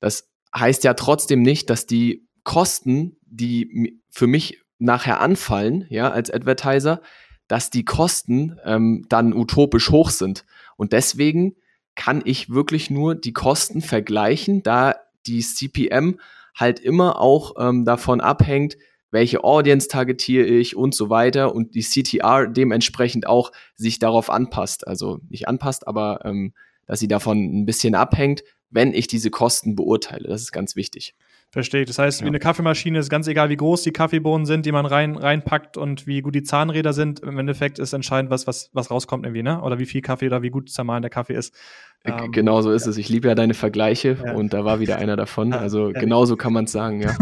Das 0.00 0.28
heißt 0.54 0.84
ja 0.84 0.94
trotzdem 0.94 1.42
nicht, 1.42 1.68
dass 1.68 1.86
die 1.86 2.26
Kosten, 2.44 3.16
die 3.22 4.00
für 4.08 4.26
mich 4.26 4.60
nachher 4.78 5.20
anfallen, 5.20 5.86
ja, 5.88 6.10
als 6.10 6.30
Advertiser, 6.30 7.02
dass 7.48 7.70
die 7.70 7.84
Kosten 7.84 8.58
ähm, 8.64 9.04
dann 9.08 9.32
utopisch 9.32 9.90
hoch 9.90 10.10
sind. 10.10 10.44
Und 10.76 10.92
deswegen 10.92 11.56
kann 11.96 12.22
ich 12.24 12.50
wirklich 12.50 12.90
nur 12.90 13.14
die 13.14 13.32
Kosten 13.32 13.80
vergleichen, 13.80 14.62
da 14.62 14.94
die 15.26 15.40
CPM 15.40 16.20
halt 16.54 16.78
immer 16.78 17.20
auch 17.20 17.54
ähm, 17.58 17.84
davon 17.84 18.20
abhängt, 18.20 18.76
welche 19.10 19.44
Audience 19.44 19.88
targetiere 19.88 20.46
ich 20.46 20.76
und 20.76 20.94
so 20.94 21.10
weiter 21.10 21.54
und 21.54 21.74
die 21.74 21.82
CTR 21.82 22.46
dementsprechend 22.46 23.26
auch 23.26 23.52
sich 23.74 23.98
darauf 23.98 24.30
anpasst. 24.30 24.86
Also 24.86 25.20
nicht 25.28 25.48
anpasst, 25.48 25.86
aber 25.88 26.20
ähm, 26.24 26.52
dass 26.86 27.00
sie 27.00 27.08
davon 27.08 27.38
ein 27.38 27.66
bisschen 27.66 27.94
abhängt, 27.94 28.42
wenn 28.70 28.92
ich 28.94 29.06
diese 29.06 29.30
Kosten 29.30 29.74
beurteile. 29.74 30.28
Das 30.28 30.42
ist 30.42 30.52
ganz 30.52 30.76
wichtig. 30.76 31.14
Verstehe 31.50 31.82
ich. 31.82 31.86
Das 31.86 31.98
heißt, 31.98 32.20
ja. 32.20 32.24
wie 32.24 32.28
eine 32.28 32.38
Kaffeemaschine 32.38 32.98
ist 32.98 33.08
ganz 33.08 33.28
egal, 33.28 33.48
wie 33.48 33.56
groß 33.56 33.82
die 33.82 33.92
Kaffeebohnen 33.92 34.46
sind, 34.46 34.66
die 34.66 34.72
man 34.72 34.84
rein, 34.84 35.16
reinpackt 35.16 35.76
und 35.76 36.06
wie 36.06 36.20
gut 36.20 36.34
die 36.34 36.42
Zahnräder 36.42 36.92
sind. 36.92 37.20
Im 37.20 37.38
Endeffekt 37.38 37.78
ist 37.78 37.92
entscheidend, 37.92 38.30
was, 38.30 38.46
was, 38.46 38.70
was 38.72 38.90
rauskommt 38.90 39.24
irgendwie, 39.24 39.42
ne? 39.42 39.62
Oder 39.62 39.78
wie 39.78 39.86
viel 39.86 40.02
Kaffee 40.02 40.26
oder 40.26 40.42
wie 40.42 40.50
gut 40.50 40.70
zermahlen 40.70 41.02
der 41.02 41.10
Kaffee 41.10 41.34
ist. 41.34 41.54
Ähm, 42.04 42.32
genau 42.32 42.62
so 42.62 42.72
ist 42.72 42.84
ja. 42.84 42.90
es. 42.90 42.98
Ich 42.98 43.08
liebe 43.08 43.28
ja 43.28 43.34
deine 43.34 43.54
Vergleiche 43.54 44.18
ja. 44.24 44.34
und 44.34 44.52
da 44.52 44.64
war 44.64 44.80
wieder 44.80 44.98
einer 44.98 45.16
davon. 45.16 45.52
Also 45.66 45.90
genauso 45.92 46.36
kann 46.36 46.52
man 46.52 46.66
es 46.66 46.72
sagen, 46.72 47.00
ja. 47.00 47.16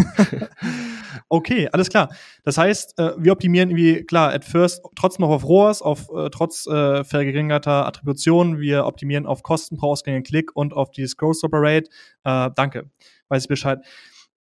okay, 1.29 1.69
alles 1.73 1.89
klar. 1.89 2.09
Das 2.43 2.59
heißt, 2.59 2.99
äh, 2.99 3.13
wir 3.17 3.33
optimieren 3.33 3.71
irgendwie, 3.71 4.05
klar, 4.05 4.33
at 4.33 4.45
first 4.45 4.83
trotzdem 4.97 5.25
noch 5.25 5.33
auf 5.33 5.45
ROAS, 5.45 5.81
auf 5.81 6.09
äh, 6.15 6.31
trotz 6.31 6.67
äh, 6.67 7.05
vergeringerter 7.05 7.87
Attribution. 7.87 8.59
Wir 8.59 8.87
optimieren 8.87 9.27
auf 9.27 9.43
Kosten 9.43 9.77
pro 9.77 9.93
ausgehenden 9.93 10.25
Klick 10.25 10.55
und 10.55 10.75
auf 10.75 10.91
die 10.91 11.07
Scroll 11.07 11.35
Stopper 11.35 11.61
Rate. 11.61 11.89
Äh, 12.25 12.51
danke. 12.57 12.91
Weiß 13.29 13.45
ich 13.45 13.49
Bescheid. 13.49 13.79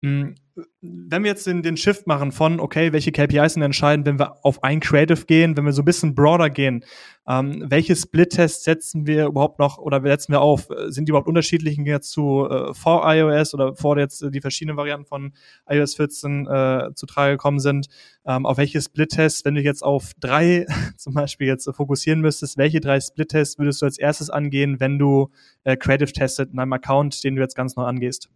Hm, 0.02 0.36
wenn 0.82 1.24
wir 1.24 1.32
jetzt 1.32 1.46
den, 1.46 1.62
den 1.62 1.76
Shift 1.76 2.08
machen 2.08 2.32
von, 2.32 2.60
okay, 2.60 2.94
welche 2.94 3.12
KPIs 3.12 3.54
sind 3.54 3.64
entscheidend, 3.64 4.06
wenn 4.06 4.20
wir 4.20 4.46
auf 4.46 4.64
ein 4.64 4.80
Creative 4.80 5.26
gehen, 5.26 5.58
wenn 5.58 5.66
wir 5.66 5.74
so 5.74 5.82
ein 5.82 5.86
bisschen 5.86 6.16
broader 6.16 6.50
gehen, 6.50 6.86
ähm, 7.28 7.66
welche 7.68 7.96
Split-Tests 7.96 8.64
setzen 8.64 9.06
wir 9.06 9.26
überhaupt 9.26 9.60
noch 9.60 9.78
oder 9.78 10.02
setzen 10.02 10.32
wir 10.32 10.42
auf? 10.42 10.68
Sind 10.88 11.08
die 11.08 11.12
überhaupt 11.12 11.28
unterschiedlich 11.28 11.78
jetzt 11.78 12.12
zu 12.12 12.48
äh, 12.50 12.74
vor 12.74 13.04
iOS 13.06 13.54
oder 13.54 13.76
vor 13.76 13.98
jetzt 13.98 14.22
äh, 14.22 14.32
die 14.32 14.42
verschiedenen 14.42 14.78
Varianten 14.78 15.06
von 15.06 15.34
iOS 15.70 15.96
14 15.96 16.48
äh, 16.48 16.90
zu 16.96 17.06
Trage 17.06 17.34
gekommen 17.34 17.60
sind? 17.60 17.88
Ähm, 18.26 18.46
auf 18.46 18.58
welche 18.58 18.82
Split-Tests, 18.82 19.44
wenn 19.46 19.56
du 19.56 19.62
jetzt 19.62 19.84
auf 19.84 20.14
drei 20.20 20.66
zum 20.98 21.14
Beispiel 21.14 21.48
jetzt 21.48 21.70
fokussieren 21.74 22.22
müsstest, 22.22 22.58
welche 22.58 22.80
drei 22.80 23.00
Split-Tests 23.00 23.60
würdest 23.60 23.82
du 23.82 23.86
als 23.86 23.98
erstes 23.98 24.30
angehen, 24.30 24.80
wenn 24.80 24.98
du 24.98 25.30
äh, 25.66 25.76
Creative 25.76 26.12
testet 26.12 26.52
in 26.52 26.60
einem 26.60 26.74
Account, 26.74 27.24
den 27.24 27.36
du 27.36 27.42
jetzt 27.42 27.56
ganz 27.56 27.76
neu 27.76 27.84
angehst? 27.84 28.30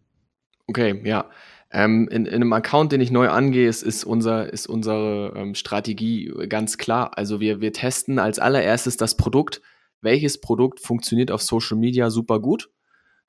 Okay, 0.67 1.01
ja. 1.03 1.25
Ähm, 1.73 2.07
in, 2.09 2.27
in 2.27 2.35
einem 2.35 2.53
Account, 2.53 2.91
den 2.91 3.01
ich 3.01 3.09
neu 3.09 3.29
angehe, 3.29 3.67
ist, 3.67 3.81
ist, 3.81 4.03
unser, 4.03 4.53
ist 4.53 4.67
unsere 4.67 5.33
ähm, 5.35 5.55
Strategie 5.55 6.31
ganz 6.47 6.77
klar. 6.77 7.17
Also 7.17 7.39
wir, 7.39 7.61
wir 7.61 7.73
testen 7.73 8.19
als 8.19 8.37
allererstes 8.37 8.95
das 8.95 9.17
Produkt. 9.17 9.61
Welches 9.99 10.39
Produkt 10.39 10.79
funktioniert 10.79 11.31
auf 11.31 11.41
Social 11.41 11.77
Media 11.77 12.11
super 12.11 12.39
gut? 12.39 12.69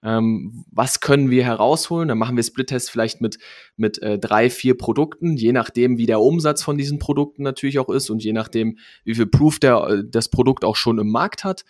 Ähm, 0.02 0.66
was 0.70 1.00
können 1.00 1.30
wir 1.30 1.44
herausholen? 1.44 2.08
Dann 2.08 2.18
machen 2.18 2.36
wir 2.36 2.42
Split-Tests 2.42 2.90
vielleicht 2.90 3.22
mit, 3.22 3.38
mit 3.78 4.02
äh, 4.02 4.18
drei, 4.18 4.50
vier 4.50 4.76
Produkten, 4.76 5.38
je 5.38 5.52
nachdem, 5.52 5.96
wie 5.96 6.04
der 6.04 6.20
Umsatz 6.20 6.62
von 6.62 6.76
diesen 6.76 6.98
Produkten 6.98 7.42
natürlich 7.42 7.78
auch 7.78 7.88
ist 7.88 8.10
und 8.10 8.22
je 8.22 8.34
nachdem, 8.34 8.76
wie 9.04 9.14
viel 9.14 9.26
Proof 9.26 9.58
der, 9.58 9.86
äh, 9.88 10.02
das 10.06 10.28
Produkt 10.28 10.66
auch 10.66 10.76
schon 10.76 10.98
im 10.98 11.08
Markt 11.08 11.44
hat. 11.44 11.64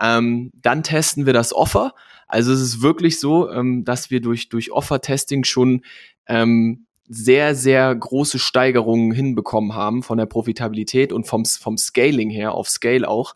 Ähm, 0.00 0.52
dann 0.54 0.84
testen 0.84 1.26
wir 1.26 1.32
das 1.32 1.52
Offer. 1.52 1.94
Also 2.28 2.52
es 2.52 2.60
ist 2.60 2.82
wirklich 2.82 3.20
so, 3.20 3.50
ähm, 3.50 3.84
dass 3.84 4.10
wir 4.10 4.20
durch, 4.20 4.48
durch 4.48 4.70
Offer-Testing 4.70 5.44
schon 5.44 5.82
ähm, 6.26 6.86
sehr, 7.08 7.54
sehr 7.54 7.94
große 7.94 8.38
Steigerungen 8.38 9.12
hinbekommen 9.12 9.74
haben 9.74 10.02
von 10.02 10.18
der 10.18 10.26
Profitabilität 10.26 11.12
und 11.12 11.26
vom, 11.26 11.44
vom 11.44 11.76
Scaling 11.76 12.30
her, 12.30 12.54
auf 12.54 12.68
Scale 12.68 13.08
auch, 13.08 13.34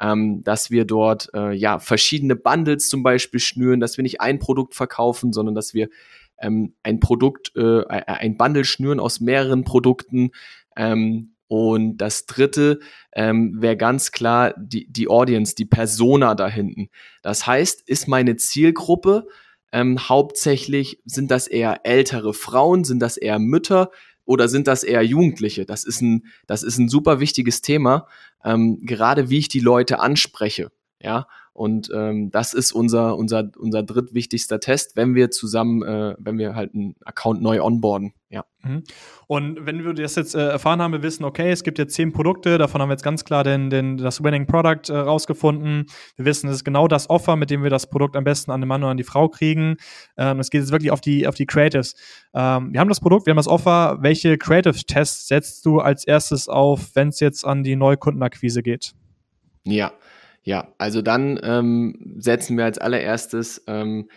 ähm, 0.00 0.42
dass 0.44 0.70
wir 0.70 0.84
dort 0.84 1.30
äh, 1.34 1.52
ja 1.52 1.78
verschiedene 1.78 2.36
Bundles 2.36 2.88
zum 2.88 3.02
Beispiel 3.02 3.40
schnüren, 3.40 3.80
dass 3.80 3.96
wir 3.96 4.02
nicht 4.02 4.20
ein 4.20 4.38
Produkt 4.38 4.74
verkaufen, 4.74 5.32
sondern 5.32 5.54
dass 5.54 5.72
wir 5.72 5.88
ähm, 6.38 6.74
ein 6.82 7.00
Produkt, 7.00 7.52
äh, 7.56 7.84
ein 7.86 8.36
Bundle 8.36 8.64
schnüren 8.64 9.00
aus 9.00 9.20
mehreren 9.20 9.64
Produkten, 9.64 10.30
ähm, 10.76 11.34
und 11.46 11.98
das 11.98 12.26
dritte 12.26 12.80
ähm, 13.12 13.60
wäre 13.60 13.76
ganz 13.76 14.12
klar 14.12 14.54
die, 14.56 14.90
die 14.90 15.08
Audience, 15.08 15.54
die 15.54 15.66
Persona 15.66 16.34
da 16.34 16.48
hinten. 16.48 16.88
Das 17.22 17.46
heißt, 17.46 17.86
ist 17.86 18.08
meine 18.08 18.36
Zielgruppe 18.36 19.28
ähm, 19.74 20.08
hauptsächlich, 20.08 21.02
sind 21.04 21.32
das 21.32 21.48
eher 21.48 21.80
ältere 21.82 22.32
Frauen, 22.32 22.84
sind 22.84 23.00
das 23.00 23.16
eher 23.16 23.40
Mütter 23.40 23.90
oder 24.24 24.46
sind 24.46 24.68
das 24.68 24.84
eher 24.84 25.02
Jugendliche? 25.02 25.66
Das 25.66 25.82
ist 25.82 26.00
ein, 26.00 26.26
das 26.46 26.62
ist 26.62 26.78
ein 26.78 26.88
super 26.88 27.18
wichtiges 27.18 27.60
Thema, 27.60 28.06
ähm, 28.44 28.78
gerade 28.82 29.30
wie 29.30 29.38
ich 29.38 29.48
die 29.48 29.58
Leute 29.58 29.98
anspreche. 29.98 30.70
Ja, 31.00 31.26
und 31.54 31.88
ähm, 31.94 32.32
das 32.32 32.52
ist 32.52 32.72
unser, 32.72 33.16
unser, 33.16 33.48
unser 33.56 33.84
drittwichtigster 33.84 34.58
Test, 34.58 34.96
wenn 34.96 35.14
wir 35.14 35.30
zusammen, 35.30 35.84
äh, 35.84 36.16
wenn 36.18 36.36
wir 36.36 36.56
halt 36.56 36.74
einen 36.74 36.96
Account 37.04 37.42
neu 37.42 37.62
onboarden. 37.62 38.12
Ja. 38.28 38.44
Mhm. 38.64 38.82
Und 39.28 39.64
wenn 39.64 39.84
wir 39.84 39.94
das 39.94 40.16
jetzt 40.16 40.34
äh, 40.34 40.48
erfahren 40.48 40.82
haben, 40.82 40.90
wir 40.90 41.04
wissen, 41.04 41.22
okay, 41.22 41.52
es 41.52 41.62
gibt 41.62 41.78
jetzt 41.78 41.94
zehn 41.94 42.12
Produkte, 42.12 42.58
davon 42.58 42.82
haben 42.82 42.88
wir 42.88 42.94
jetzt 42.94 43.04
ganz 43.04 43.24
klar 43.24 43.44
den, 43.44 43.70
den, 43.70 43.98
das 43.98 44.24
Winning 44.24 44.48
Product 44.48 44.92
äh, 44.92 44.96
rausgefunden. 44.96 45.86
Wir 46.16 46.24
wissen, 46.24 46.48
es 46.48 46.56
ist 46.56 46.64
genau 46.64 46.88
das 46.88 47.08
Offer, 47.08 47.36
mit 47.36 47.50
dem 47.50 47.62
wir 47.62 47.70
das 47.70 47.88
Produkt 47.88 48.16
am 48.16 48.24
besten 48.24 48.50
an 48.50 48.60
den 48.60 48.66
Mann 48.66 48.82
oder 48.82 48.90
an 48.90 48.96
die 48.96 49.04
Frau 49.04 49.28
kriegen. 49.28 49.76
Ähm, 50.16 50.40
es 50.40 50.50
geht 50.50 50.60
jetzt 50.60 50.72
wirklich 50.72 50.90
auf 50.90 51.00
die, 51.00 51.28
auf 51.28 51.36
die 51.36 51.46
Creatives. 51.46 51.94
Ähm, 52.34 52.72
wir 52.72 52.80
haben 52.80 52.88
das 52.88 52.98
Produkt, 52.98 53.26
wir 53.26 53.30
haben 53.30 53.36
das 53.36 53.46
Offer. 53.46 53.98
Welche 54.00 54.38
Creative-Tests 54.38 55.28
setzt 55.28 55.64
du 55.66 55.78
als 55.78 56.04
erstes 56.04 56.48
auf, 56.48 56.96
wenn 56.96 57.10
es 57.10 57.20
jetzt 57.20 57.44
an 57.44 57.62
die 57.62 57.76
Neukundenakquise 57.76 58.64
geht? 58.64 58.92
Ja, 59.62 59.92
ja. 60.44 60.72
Also 60.78 61.02
dann 61.02 61.40
ähm, 61.42 62.14
setzen 62.18 62.56
wir 62.56 62.64
als 62.64 62.78
allererstes 62.78 63.64
ähm, 63.66 64.08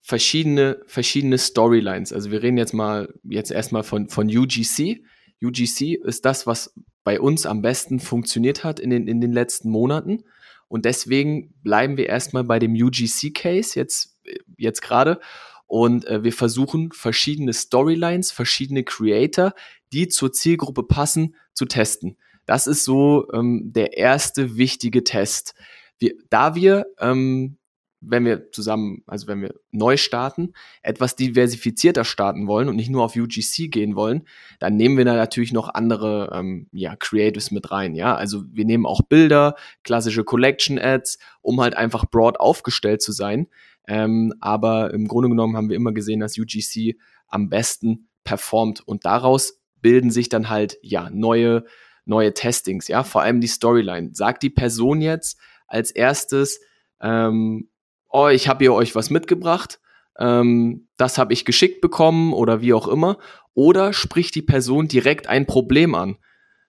verschiedene, 0.00 0.80
verschiedene 0.86 1.38
Storylines. 1.38 2.12
Also 2.12 2.30
wir 2.30 2.42
reden 2.42 2.56
jetzt 2.56 2.72
mal, 2.72 3.12
jetzt 3.24 3.50
erstmal 3.50 3.84
von, 3.84 4.08
von 4.08 4.26
UGC. 4.26 5.04
UGC 5.42 6.00
ist 6.02 6.24
das, 6.24 6.46
was 6.46 6.74
bei 7.04 7.20
uns 7.20 7.46
am 7.46 7.62
besten 7.62 8.00
funktioniert 8.00 8.64
hat 8.64 8.80
in 8.80 8.90
den, 8.90 9.06
in 9.06 9.20
den 9.20 9.32
letzten 9.32 9.70
Monaten. 9.70 10.24
Und 10.68 10.84
deswegen 10.86 11.54
bleiben 11.62 11.96
wir 11.96 12.08
erstmal 12.08 12.44
bei 12.44 12.58
dem 12.58 12.72
UGC-Case 12.72 13.78
jetzt, 13.78 14.18
jetzt 14.56 14.80
gerade. 14.80 15.20
Und 15.66 16.06
äh, 16.06 16.24
wir 16.24 16.32
versuchen 16.32 16.92
verschiedene 16.92 17.52
Storylines, 17.52 18.30
verschiedene 18.30 18.84
Creator, 18.84 19.52
die 19.92 20.08
zur 20.08 20.32
Zielgruppe 20.32 20.82
passen, 20.82 21.36
zu 21.52 21.66
testen. 21.66 22.16
Das 22.48 22.66
ist 22.66 22.84
so 22.84 23.30
ähm, 23.32 23.72
der 23.72 23.98
erste 23.98 24.56
wichtige 24.56 25.04
Test. 25.04 25.54
Wir, 25.98 26.14
da 26.30 26.54
wir 26.54 26.86
ähm, 26.98 27.58
wenn 28.00 28.24
wir 28.24 28.50
zusammen, 28.52 29.02
also 29.06 29.26
wenn 29.26 29.42
wir 29.42 29.54
neu 29.70 29.96
starten, 29.96 30.52
etwas 30.82 31.16
diversifizierter 31.16 32.04
starten 32.04 32.46
wollen 32.46 32.68
und 32.68 32.76
nicht 32.76 32.90
nur 32.90 33.04
auf 33.04 33.16
UGC 33.16 33.70
gehen 33.70 33.96
wollen, 33.96 34.26
dann 34.60 34.76
nehmen 34.76 34.96
wir 34.96 35.04
da 35.04 35.14
natürlich 35.14 35.52
noch 35.52 35.68
andere 35.68 36.30
ähm, 36.32 36.68
ja, 36.72 36.94
Creatives 36.96 37.50
mit 37.50 37.70
rein. 37.70 37.94
Ja, 37.94 38.14
also 38.14 38.44
wir 38.50 38.64
nehmen 38.64 38.86
auch 38.86 39.02
Bilder, 39.02 39.56
klassische 39.82 40.24
Collection 40.24 40.78
Ads, 40.78 41.18
um 41.42 41.60
halt 41.60 41.76
einfach 41.76 42.04
broad 42.06 42.38
aufgestellt 42.40 43.02
zu 43.02 43.12
sein. 43.12 43.48
Ähm, 43.86 44.32
aber 44.40 44.92
im 44.94 45.08
Grunde 45.08 45.28
genommen 45.28 45.56
haben 45.56 45.68
wir 45.68 45.76
immer 45.76 45.92
gesehen, 45.92 46.20
dass 46.20 46.38
UGC 46.38 46.96
am 47.26 47.48
besten 47.48 48.08
performt 48.22 48.86
und 48.86 49.04
daraus 49.04 49.60
bilden 49.80 50.10
sich 50.10 50.28
dann 50.28 50.48
halt 50.48 50.78
ja 50.82 51.10
neue 51.10 51.64
neue 52.08 52.34
Testings. 52.34 52.88
Ja, 52.88 53.04
vor 53.04 53.22
allem 53.22 53.40
die 53.40 53.46
Storyline. 53.46 54.10
Sagt 54.12 54.42
die 54.42 54.50
Person 54.50 55.00
jetzt 55.00 55.38
als 55.66 55.90
erstes 55.90 56.60
ähm, 57.00 57.68
oh, 58.10 58.28
ich 58.28 58.48
habe 58.48 58.64
hier 58.64 58.74
euch 58.74 58.94
was 58.94 59.10
mitgebracht, 59.10 59.80
ähm, 60.18 60.88
das 60.96 61.18
habe 61.18 61.32
ich 61.32 61.44
geschickt 61.44 61.80
bekommen 61.80 62.32
oder 62.32 62.60
wie 62.60 62.74
auch 62.74 62.88
immer. 62.88 63.18
Oder 63.54 63.92
spricht 63.92 64.34
die 64.34 64.42
Person 64.42 64.88
direkt 64.88 65.28
ein 65.28 65.46
Problem 65.46 65.94
an. 65.94 66.16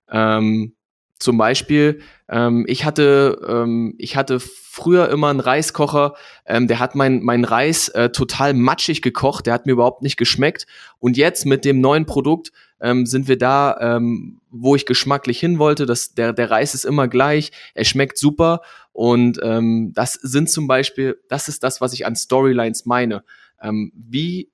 Ähm, 0.10 0.75
zum 1.19 1.38
Beispiel, 1.38 2.02
ähm, 2.30 2.65
ich 2.67 2.86
hatte, 2.86 3.39
ähm, 3.47 3.95
ich 3.97 4.15
hatte 4.15 4.39
früher 4.39 5.10
immer 5.10 5.30
einen 5.30 5.41
Reiskocher, 5.41 6.13
ähm, 6.45 6.67
der 6.67 6.80
hat 6.80 6.95
mein, 6.95 7.21
mein 7.21 7.43
Reis 7.43 7.89
äh, 7.89 8.10
total 8.10 8.54
matschig 8.54 9.02
gekocht, 9.02 9.45
der 9.45 9.54
hat 9.54 9.65
mir 9.65 9.73
überhaupt 9.73 10.02
nicht 10.02 10.17
geschmeckt. 10.17 10.65
Und 10.99 11.17
jetzt 11.17 11.45
mit 11.45 11.65
dem 11.65 11.82
neuen 11.82 12.06
Produkt 12.06 12.52
ähm, 12.81 13.05
sind 13.05 13.27
wir 13.27 13.37
da, 13.37 13.77
ähm, 13.79 14.39
wo 14.49 14.75
ich 14.75 14.85
geschmacklich 14.85 15.39
hin 15.39 15.59
wollte. 15.59 15.85
Das, 15.85 16.13
der, 16.13 16.33
der 16.33 16.51
Reis 16.51 16.73
ist 16.73 16.85
immer 16.85 17.07
gleich, 17.07 17.51
er 17.73 17.85
schmeckt 17.85 18.17
super. 18.17 18.61
Und 18.91 19.39
ähm, 19.43 19.91
das 19.93 20.13
sind 20.13 20.49
zum 20.49 20.67
Beispiel, 20.67 21.19
das 21.29 21.47
ist 21.47 21.63
das, 21.63 21.81
was 21.81 21.93
ich 21.93 22.05
an 22.05 22.15
Storylines 22.15 22.85
meine. 22.85 23.23
Ähm, 23.61 23.91
wie 23.95 24.49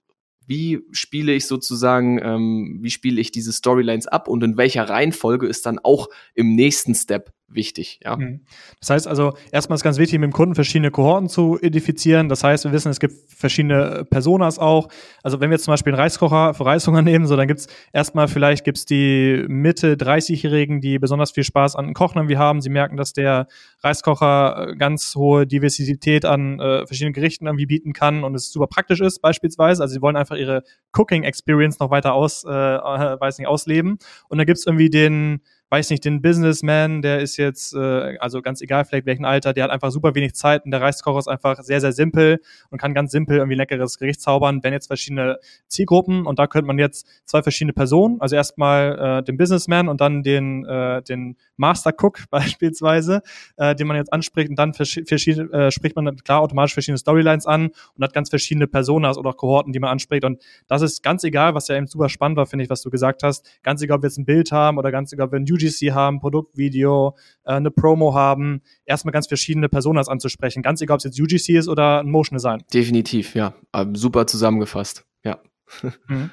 wie 0.48 0.82
spiele 0.92 1.34
ich 1.34 1.48
sozusagen, 1.48 2.20
ähm, 2.22 2.78
wie 2.82 2.92
spiele 2.92 3.20
ich 3.20 3.32
diese 3.32 3.52
Storylines 3.52 4.08
ab 4.08 4.28
und 4.28 4.44
in 4.44 4.58
welcher 4.58 4.88
Reihenfolge 4.88 5.48
ist 5.48 5.66
dann 5.66 5.80
auch 5.80 6.08
im 6.34 6.56
nächsten 6.56 6.94
Step 6.94 7.32
wichtig. 7.48 8.00
Ja. 8.04 8.16
Mhm. 8.16 8.42
Das 8.80 8.90
heißt 8.90 9.08
also, 9.08 9.34
erstmal 9.52 9.76
ist 9.76 9.84
ganz 9.84 9.98
wichtig, 9.98 10.20
mit 10.20 10.32
dem 10.32 10.34
Kunden 10.34 10.56
verschiedene 10.56 10.92
Kohorten 10.92 11.30
zu 11.30 11.58
identifizieren. 11.60 12.30
Das 12.30 12.44
heißt, 12.44 12.64
wir 12.66 12.72
wissen, 12.72 12.90
es 12.90 13.00
gibt 13.00 13.14
verschiedene 13.30 14.06
Personas 14.10 14.60
auch. 14.60 14.90
Also 15.24 15.40
wenn 15.40 15.50
wir 15.50 15.56
jetzt 15.56 15.66
zum 15.66 15.74
Beispiel 15.74 15.94
einen 15.94 16.02
Reiskocher 16.02 16.54
für 16.54 16.66
Reishunger 16.66 17.02
nehmen, 17.02 17.28
so 17.28 17.36
dann 17.36 17.48
gibt's 17.48 17.68
erstmal 17.94 18.28
vielleicht 18.28 18.64
gibt's 18.64 18.86
die 18.86 19.46
Mitte 19.48 19.96
30-Jährigen, 19.96 20.82
die 20.82 21.00
besonders 21.00 21.32
viel 21.32 21.44
Spaß 21.44 21.76
an 21.76 21.94
Kochen 21.94 22.18
irgendwie 22.18 22.38
haben. 22.38 22.62
Sie 22.62 22.70
merken, 22.70 22.98
dass 22.98 23.14
der 23.14 23.48
Reiskocher 23.84 24.70
äh, 24.70 24.76
ganz 24.76 25.16
hohe 25.16 25.46
Diversität 25.46 26.26
an 26.26 26.60
äh, 26.60 26.86
verschiedenen 26.86 27.14
Gerichten 27.14 27.46
irgendwie 27.46 27.68
bieten 27.68 27.94
kann 27.94 28.24
und 28.24 28.36
es 28.36 28.52
super 28.52 28.68
praktisch 28.68 29.02
ist 29.02 29.22
beispielsweise. 29.22 29.84
Also 29.84 29.94
sie 29.94 30.02
wollen 30.02 30.16
einfach 30.16 30.36
ihre 30.36 30.64
Cooking 30.94 31.24
Experience 31.24 31.80
noch 31.80 31.92
weiter 31.92 32.14
aus, 32.14 32.44
äh, 32.44 32.50
äh 32.50 33.20
weiß 33.20 33.38
nicht, 33.38 33.48
ausleben. 33.48 33.98
Und 34.30 34.38
dann 34.38 34.48
gibt's 34.48 34.66
irgendwie 34.66 34.90
den 34.90 35.42
weiß 35.70 35.90
nicht, 35.90 36.06
den 36.06 36.22
Businessman, 36.22 37.02
der 37.02 37.20
ist 37.22 37.38
jetzt, 37.38 37.74
äh, 37.74 38.18
also 38.20 38.42
ganz 38.42 38.62
egal, 38.62 38.86
vielleicht 38.86 39.06
welchen 39.06 39.26
Alter, 39.26 39.54
der 39.54 39.64
hat 39.64 39.72
einfach 39.72 39.92
super 39.92 40.14
wenig 40.14 40.36
Zeit 40.36 40.64
und 40.64 40.72
der 40.72 40.82
Reiskocher 40.82 41.18
ist 41.18 41.28
einfach 41.28 41.62
sehr, 41.64 41.82
sehr 41.82 41.92
simpel 41.92 42.40
und 42.70 42.80
kann 42.80 42.94
ganz 42.94 43.12
simpel 43.12 43.38
irgendwie 43.38 43.56
leckeres 43.58 43.98
Gericht 43.98 44.22
zaubern, 44.22 44.64
wenn 44.64 44.74
jetzt 44.74 44.88
verschiedene 44.88 45.40
Zielgruppen 45.68 46.28
und 46.28 46.38
da 46.38 46.46
könnte 46.48 46.68
man 46.68 46.78
jetzt 46.78 47.08
zwei 47.26 47.42
verschiedene 47.42 47.74
Personen, 47.74 48.22
also 48.22 48.36
erstmal 48.36 49.20
äh, 49.20 49.24
den 49.24 49.38
Businessman 49.38 49.90
und 49.90 50.02
dann 50.02 50.22
den, 50.22 50.66
äh, 50.66 51.02
den 51.02 51.36
Master 51.58 51.94
Cook 51.98 52.24
beispielsweise, 52.30 53.22
äh, 53.58 53.76
den 53.76 53.88
man 53.88 53.98
jetzt 53.98 54.14
anspricht 54.14 54.50
und 54.50 54.60
dann 54.60 54.74
verschiedene, 54.74 55.52
äh, 55.52 55.72
spricht 55.72 55.96
man 55.96 56.16
klar 56.18 56.42
automatisch 56.42 56.74
verschiedene 56.74 57.00
Storylines 57.00 57.48
an 57.48 57.72
und 57.96 58.04
hat 58.04 58.14
ganz 58.14 58.30
verschiedene 58.30 58.68
Personas 58.68 59.18
oder 59.18 59.34
Kohorten, 59.34 59.74
die 59.74 59.80
man 59.80 59.90
anspricht 59.90 60.26
und 60.26 60.44
das 60.68 60.84
ist 60.84 61.02
ganz 61.02 61.24
egal, 61.24 61.56
was 61.56 61.68
ja 61.70 61.76
eben 61.76 61.88
super 61.88 62.10
spannend 62.10 62.38
war, 62.38 62.46
finde 62.46 62.64
ich, 62.64 62.70
was 62.70 62.84
du 62.84 62.92
gesagt 62.92 63.24
hast, 63.24 63.46
ganz 63.64 63.82
egal, 63.82 63.98
ob 63.98 64.04
wir 64.04 64.10
jetzt 64.10 64.18
ein 64.18 64.26
Bild 64.26 64.52
haben 64.52 64.78
oder 64.78 64.92
ganz 64.92 65.12
egal, 65.12 65.26
ob 65.28 65.32
wir 65.32 65.40
ein 65.40 65.46
UGC 65.56 65.94
haben, 65.94 66.20
Produktvideo, 66.20 67.16
äh, 67.44 67.54
eine 67.54 67.72
Promo 67.72 68.14
haben, 68.14 68.62
erstmal 68.86 69.12
ganz 69.12 69.28
verschiedene 69.28 69.70
Personas 69.70 70.08
anzusprechen, 70.08 70.62
ganz 70.62 70.82
egal, 70.82 70.96
ob 70.96 71.00
es 71.00 71.06
jetzt 71.06 71.20
UGC 71.20 71.58
ist 71.58 71.68
oder 71.68 72.00
ein 72.00 72.10
Motion 72.10 72.38
Design. 72.38 72.64
Definitiv, 72.74 73.36
ja, 73.36 73.54
ähm, 73.74 73.96
super 73.96 74.28
zusammengefasst, 74.28 75.06
ja. 75.24 75.40
Mhm. 76.08 76.30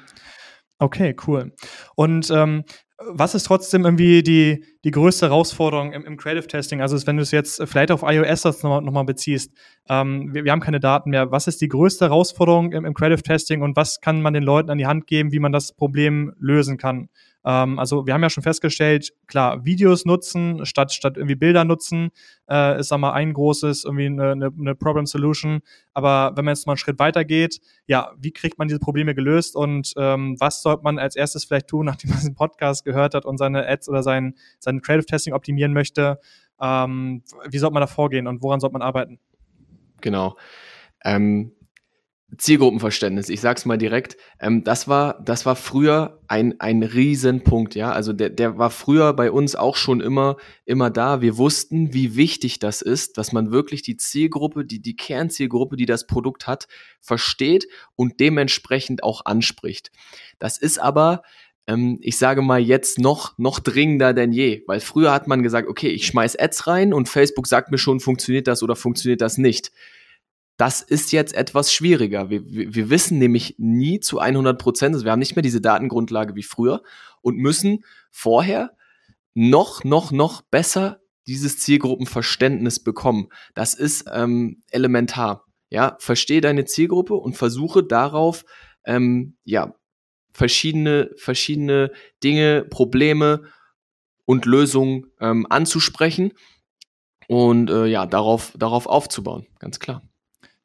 Okay, 0.79 1.15
cool. 1.27 1.53
Und 1.95 2.29
ähm, 2.29 2.65
was 3.07 3.35
ist 3.35 3.43
trotzdem 3.43 3.85
irgendwie 3.85 4.23
die, 4.23 4.65
die 4.83 4.91
größte 4.91 5.27
Herausforderung 5.27 5.93
im, 5.93 6.05
im 6.05 6.17
Creative 6.17 6.47
Testing? 6.47 6.81
Also 6.81 7.05
wenn 7.07 7.17
du 7.17 7.23
es 7.23 7.31
jetzt 7.31 7.61
vielleicht 7.65 7.91
auf 7.91 8.03
iOS 8.03 8.43
nochmal 8.43 8.81
noch 8.81 8.91
mal 8.91 9.03
beziehst, 9.03 9.51
ähm, 9.89 10.33
wir, 10.33 10.43
wir, 10.43 10.51
haben 10.51 10.59
keine 10.59 10.79
Daten 10.79 11.09
mehr. 11.09 11.31
Was 11.31 11.47
ist 11.47 11.61
die 11.61 11.67
größte 11.67 12.05
Herausforderung 12.05 12.71
im, 12.71 12.85
im 12.85 12.93
Creative 12.93 13.21
Testing 13.21 13.61
und 13.61 13.75
was 13.75 13.99
kann 14.01 14.21
man 14.21 14.33
den 14.33 14.43
Leuten 14.43 14.69
an 14.69 14.77
die 14.77 14.85
Hand 14.85 15.07
geben, 15.07 15.31
wie 15.31 15.39
man 15.39 15.51
das 15.51 15.73
Problem 15.73 16.33
lösen 16.39 16.77
kann? 16.77 17.09
Ähm, 17.45 17.79
also 17.79 18.05
wir 18.05 18.13
haben 18.13 18.23
ja 18.23 18.29
schon 18.29 18.43
festgestellt, 18.43 19.13
klar, 19.27 19.65
Videos 19.65 20.05
nutzen 20.05 20.65
statt, 20.65 20.93
statt 20.93 21.17
irgendwie 21.17 21.35
Bilder 21.35 21.65
nutzen, 21.65 22.11
äh, 22.49 22.79
ist 22.79 22.91
mal 22.91 23.11
ein 23.11 23.33
großes, 23.33 23.83
irgendwie 23.83 24.05
eine, 24.05 24.31
eine, 24.31 24.51
eine 24.57 24.75
Problem 24.75 25.05
Solution. 25.05 25.61
Aber 25.93 26.31
wenn 26.35 26.45
man 26.45 26.53
jetzt 26.53 26.67
mal 26.67 26.73
einen 26.73 26.77
Schritt 26.77 26.99
weiter 26.99 27.25
geht, 27.25 27.59
ja, 27.85 28.11
wie 28.17 28.31
kriegt 28.31 28.57
man 28.57 28.67
diese 28.67 28.79
Probleme 28.79 29.13
gelöst 29.15 29.55
und 29.55 29.93
ähm, 29.97 30.35
was 30.39 30.61
sollte 30.61 30.83
man 30.83 30.99
als 30.99 31.15
erstes 31.15 31.45
vielleicht 31.45 31.67
tun, 31.67 31.85
nachdem 31.87 32.11
man 32.11 32.19
diesen 32.19 32.35
Podcast 32.35 32.85
gehört 32.85 33.13
hat 33.13 33.25
und 33.25 33.37
seine 33.37 33.67
Ads 33.67 33.89
oder 33.89 34.03
sein, 34.03 34.35
sein 34.59 34.81
Creative 34.81 35.05
Testing 35.05 35.33
optimieren 35.33 35.73
möchte? 35.73 36.19
Ähm, 36.61 37.23
wie 37.49 37.57
sollte 37.57 37.73
man 37.73 37.81
da 37.81 37.87
vorgehen 37.87 38.27
und 38.27 38.41
woran 38.41 38.59
sollte 38.59 38.73
man 38.73 38.81
arbeiten? 38.81 39.19
Genau. 40.01 40.37
Ähm, 41.03 41.53
Zielgruppenverständnis, 42.37 43.29
ich 43.29 43.41
sag's 43.41 43.65
mal 43.65 43.77
direkt, 43.77 44.17
ähm, 44.39 44.63
das 44.63 44.87
war, 44.87 45.21
das 45.23 45.45
war 45.45 45.55
früher 45.55 46.21
ein, 46.27 46.59
ein 46.59 46.83
Riesenpunkt, 46.83 47.75
ja. 47.75 47.91
Also 47.91 48.13
der, 48.13 48.29
der 48.29 48.57
war 48.57 48.69
früher 48.69 49.13
bei 49.13 49.31
uns 49.31 49.55
auch 49.55 49.75
schon 49.75 50.01
immer, 50.01 50.37
immer 50.65 50.89
da. 50.89 51.21
Wir 51.21 51.37
wussten, 51.37 51.93
wie 51.93 52.15
wichtig 52.15 52.59
das 52.59 52.81
ist, 52.81 53.17
dass 53.17 53.31
man 53.31 53.51
wirklich 53.51 53.81
die 53.81 53.97
Zielgruppe, 53.97 54.65
die, 54.65 54.81
die 54.81 54.95
Kernzielgruppe, 54.95 55.75
die 55.75 55.85
das 55.85 56.07
Produkt 56.07 56.47
hat, 56.47 56.67
versteht 57.01 57.67
und 57.95 58.19
dementsprechend 58.19 59.03
auch 59.03 59.25
anspricht. 59.25 59.91
Das 60.39 60.57
ist 60.57 60.79
aber, 60.79 61.23
ähm, 61.67 61.99
ich 62.01 62.17
sage 62.17 62.41
mal 62.41 62.59
jetzt 62.59 62.99
noch, 62.99 63.37
noch 63.37 63.59
dringender 63.59 64.13
denn 64.13 64.31
je, 64.31 64.63
weil 64.67 64.79
früher 64.79 65.11
hat 65.11 65.27
man 65.27 65.43
gesagt, 65.43 65.67
okay, 65.67 65.89
ich 65.89 66.05
schmeiß 66.07 66.37
Ads 66.37 66.67
rein 66.67 66.93
und 66.93 67.09
Facebook 67.09 67.47
sagt 67.47 67.71
mir 67.71 67.77
schon, 67.77 67.99
funktioniert 67.99 68.47
das 68.47 68.63
oder 68.63 68.75
funktioniert 68.75 69.21
das 69.21 69.37
nicht. 69.37 69.71
Das 70.57 70.81
ist 70.81 71.11
jetzt 71.11 71.33
etwas 71.33 71.73
schwieriger. 71.73 72.29
Wir, 72.29 72.45
wir, 72.45 72.89
wissen 72.89 73.17
nämlich 73.17 73.55
nie 73.57 73.99
zu 73.99 74.19
100 74.19 74.59
Prozent, 74.59 74.93
also 74.93 75.03
wir 75.03 75.11
haben 75.11 75.19
nicht 75.19 75.35
mehr 75.35 75.41
diese 75.41 75.61
Datengrundlage 75.61 76.35
wie 76.35 76.43
früher 76.43 76.83
und 77.21 77.37
müssen 77.37 77.83
vorher 78.11 78.75
noch, 79.33 79.83
noch, 79.83 80.11
noch 80.11 80.41
besser 80.43 81.01
dieses 81.25 81.57
Zielgruppenverständnis 81.59 82.83
bekommen. 82.83 83.29
Das 83.55 83.73
ist 83.73 84.05
ähm, 84.11 84.61
elementar. 84.69 85.45
Ja, 85.69 85.95
verstehe 85.99 86.41
deine 86.41 86.65
Zielgruppe 86.65 87.15
und 87.15 87.35
versuche 87.35 87.83
darauf, 87.83 88.45
ähm, 88.85 89.37
ja, 89.43 89.73
verschiedene, 90.33 91.11
verschiedene 91.15 91.91
Dinge, 92.23 92.65
Probleme 92.69 93.43
und 94.25 94.45
Lösungen 94.45 95.07
ähm, 95.19 95.47
anzusprechen 95.49 96.33
und 97.27 97.71
äh, 97.71 97.85
ja, 97.87 98.05
darauf, 98.05 98.53
darauf 98.55 98.85
aufzubauen, 98.85 99.47
ganz 99.57 99.79
klar. 99.79 100.03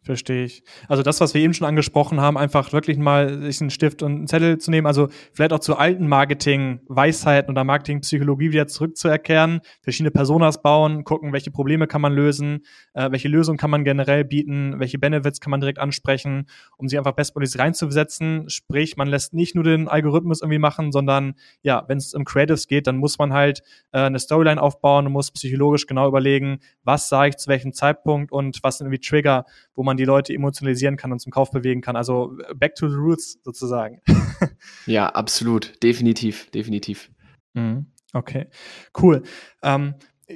Verstehe 0.08 0.46
ich. 0.46 0.62
Also 0.88 1.02
das, 1.02 1.20
was 1.20 1.34
wir 1.34 1.42
eben 1.42 1.52
schon 1.52 1.66
angesprochen 1.66 2.18
haben, 2.18 2.38
einfach 2.38 2.72
wirklich 2.72 2.96
mal 2.96 3.42
sich 3.42 3.60
einen 3.60 3.68
Stift 3.68 4.02
und 4.02 4.12
einen 4.12 4.26
Zettel 4.26 4.56
zu 4.56 4.70
nehmen, 4.70 4.86
also 4.86 5.08
vielleicht 5.34 5.52
auch 5.52 5.58
zu 5.58 5.76
alten 5.76 6.08
Marketing-Weisheiten 6.08 7.50
oder 7.50 7.62
Marketing-Psychologie 7.62 8.50
wieder 8.52 8.66
zurückzuerkehren, 8.66 9.60
verschiedene 9.82 10.10
Personas 10.10 10.62
bauen, 10.62 11.04
gucken, 11.04 11.34
welche 11.34 11.50
Probleme 11.50 11.86
kann 11.86 12.00
man 12.00 12.14
lösen, 12.14 12.64
äh, 12.94 13.10
welche 13.10 13.28
Lösungen 13.28 13.58
kann 13.58 13.68
man 13.68 13.84
generell 13.84 14.24
bieten, 14.24 14.76
welche 14.78 14.98
Benefits 14.98 15.40
kann 15.40 15.50
man 15.50 15.60
direkt 15.60 15.78
ansprechen, 15.78 16.46
um 16.78 16.88
sie 16.88 16.96
einfach 16.96 17.12
bestmöglich 17.12 17.58
reinzusetzen. 17.58 18.48
Sprich, 18.48 18.96
man 18.96 19.08
lässt 19.08 19.34
nicht 19.34 19.54
nur 19.54 19.64
den 19.64 19.88
Algorithmus 19.88 20.40
irgendwie 20.40 20.58
machen, 20.58 20.90
sondern 20.90 21.34
ja, 21.60 21.84
wenn 21.86 21.98
es 21.98 22.14
um 22.14 22.24
Creatives 22.24 22.66
geht, 22.66 22.86
dann 22.86 22.96
muss 22.96 23.18
man 23.18 23.34
halt 23.34 23.60
äh, 23.92 23.98
eine 23.98 24.18
Storyline 24.18 24.62
aufbauen 24.62 25.04
und 25.04 25.12
muss 25.12 25.30
psychologisch 25.32 25.86
genau 25.86 26.08
überlegen, 26.08 26.60
was 26.82 27.10
sage 27.10 27.28
ich 27.28 27.36
zu 27.36 27.50
welchem 27.50 27.74
Zeitpunkt 27.74 28.32
und 28.32 28.60
was 28.62 28.78
sind 28.78 28.86
irgendwie 28.86 29.06
Trigger, 29.06 29.44
wo 29.74 29.82
man 29.82 29.97
die 29.98 30.04
Leute 30.04 30.32
emotionalisieren 30.32 30.96
kann 30.96 31.12
und 31.12 31.18
zum 31.18 31.30
Kauf 31.30 31.50
bewegen 31.50 31.82
kann. 31.82 31.96
Also 31.96 32.36
back 32.54 32.74
to 32.74 32.88
the 32.88 32.96
roots 32.96 33.38
sozusagen. 33.44 34.00
ja, 34.86 35.08
absolut. 35.08 35.82
Definitiv, 35.82 36.50
definitiv. 36.50 37.10
Mhm. 37.54 37.86
Okay, 38.14 38.46
cool. 39.02 39.22
Ähm, 39.62 39.94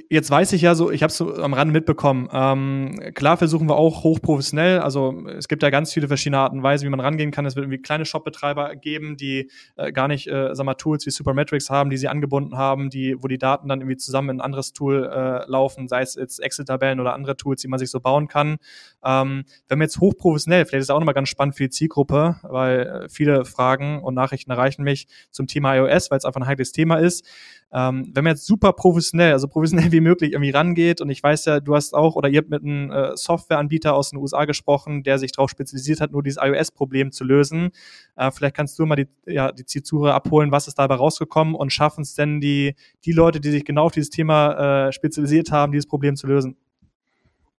Jetzt 0.09 0.31
weiß 0.31 0.53
ich 0.53 0.63
ja 0.63 0.73
so, 0.73 0.89
ich 0.89 1.03
habe 1.03 1.11
es 1.11 1.17
so 1.17 1.35
am 1.35 1.53
Rande 1.53 1.71
mitbekommen. 1.71 2.27
Ähm, 2.33 2.99
klar 3.13 3.37
versuchen 3.37 3.69
wir 3.69 3.75
auch 3.75 4.03
hochprofessionell. 4.03 4.79
Also 4.79 5.23
es 5.37 5.47
gibt 5.47 5.61
ja 5.61 5.69
ganz 5.69 5.93
viele 5.93 6.07
verschiedene 6.07 6.39
Arten 6.39 6.57
und 6.57 6.63
Weisen, 6.63 6.87
wie 6.87 6.89
man 6.89 6.99
rangehen 6.99 7.29
kann. 7.29 7.45
Es 7.45 7.55
wird 7.55 7.65
irgendwie 7.65 7.79
kleine 7.79 8.03
Shopbetreiber 8.03 8.75
geben, 8.75 9.17
die 9.17 9.51
äh, 9.75 9.91
gar 9.91 10.07
nicht, 10.07 10.25
äh, 10.27 10.55
sag 10.55 10.65
mal, 10.65 10.73
Tools 10.73 11.05
wie 11.05 11.11
Supermetrics 11.11 11.69
haben, 11.69 11.91
die 11.91 11.97
sie 11.97 12.07
angebunden 12.07 12.57
haben, 12.57 12.89
die, 12.89 13.15
wo 13.21 13.27
die 13.27 13.37
Daten 13.37 13.67
dann 13.67 13.81
irgendwie 13.81 13.97
zusammen 13.97 14.29
in 14.29 14.37
ein 14.37 14.41
anderes 14.41 14.73
Tool 14.73 15.03
äh, 15.05 15.47
laufen, 15.47 15.87
sei 15.87 16.01
es 16.01 16.15
jetzt 16.15 16.39
Excel-Tabellen 16.39 16.99
oder 16.99 17.13
andere 17.13 17.37
Tools, 17.37 17.61
die 17.61 17.67
man 17.67 17.77
sich 17.77 17.91
so 17.91 17.99
bauen 17.99 18.27
kann. 18.27 18.57
Ähm, 19.05 19.43
wenn 19.67 19.77
wir 19.77 19.85
jetzt 19.85 19.99
hochprofessionell, 19.99 20.65
vielleicht 20.65 20.79
ist 20.79 20.87
es 20.87 20.89
auch 20.89 20.99
nochmal 20.99 21.13
ganz 21.13 21.29
spannend 21.29 21.55
für 21.55 21.65
die 21.65 21.69
Zielgruppe, 21.69 22.37
weil 22.41 22.79
äh, 22.79 23.09
viele 23.09 23.45
Fragen 23.45 24.01
und 24.01 24.15
Nachrichten 24.15 24.49
erreichen 24.49 24.81
mich 24.81 25.05
zum 25.29 25.45
Thema 25.45 25.75
iOS, 25.75 26.09
weil 26.09 26.17
es 26.17 26.25
einfach 26.25 26.41
ein 26.41 26.47
heikles 26.47 26.71
Thema 26.71 26.95
ist. 26.95 27.27
Ähm, 27.73 28.11
wenn 28.13 28.23
man 28.23 28.33
jetzt 28.33 28.45
super 28.45 28.71
professionell, 28.73 29.33
also 29.33 29.47
professionell 29.47 29.91
wie 29.91 29.99
möglich 29.99 30.33
irgendwie 30.33 30.51
rangeht 30.51 31.01
und 31.01 31.09
ich 31.09 31.23
weiß 31.23 31.45
ja, 31.45 31.59
du 31.59 31.75
hast 31.75 31.95
auch 31.95 32.15
oder 32.15 32.29
ihr 32.29 32.37
habt 32.37 32.49
mit 32.49 32.63
einem 32.63 32.91
äh, 32.91 33.17
Softwareanbieter 33.17 33.95
aus 33.95 34.11
den 34.11 34.19
USA 34.19 34.45
gesprochen, 34.45 35.01
der 35.01 35.17
sich 35.17 35.31
darauf 35.31 35.49
spezialisiert 35.49 35.99
hat, 35.99 36.11
nur 36.11 36.21
dieses 36.21 36.41
iOS-Problem 36.41 37.11
zu 37.11 37.23
lösen. 37.23 37.71
Äh, 38.15 38.29
vielleicht 38.31 38.55
kannst 38.55 38.77
du 38.77 38.85
mal 38.85 38.95
die, 38.95 39.07
ja, 39.25 39.51
die 39.51 39.65
Zielsuche 39.65 40.13
abholen, 40.13 40.51
was 40.51 40.67
ist 40.67 40.77
dabei 40.77 40.95
rausgekommen 40.95 41.55
und 41.55 41.73
schaffen 41.73 42.01
es 42.01 42.13
denn 42.13 42.39
die, 42.39 42.75
die 43.05 43.11
Leute, 43.11 43.39
die 43.39 43.49
sich 43.49 43.65
genau 43.65 43.85
auf 43.85 43.93
dieses 43.93 44.11
Thema 44.11 44.87
äh, 44.87 44.91
spezialisiert 44.91 45.51
haben, 45.51 45.71
dieses 45.71 45.87
Problem 45.87 46.15
zu 46.15 46.27
lösen? 46.27 46.55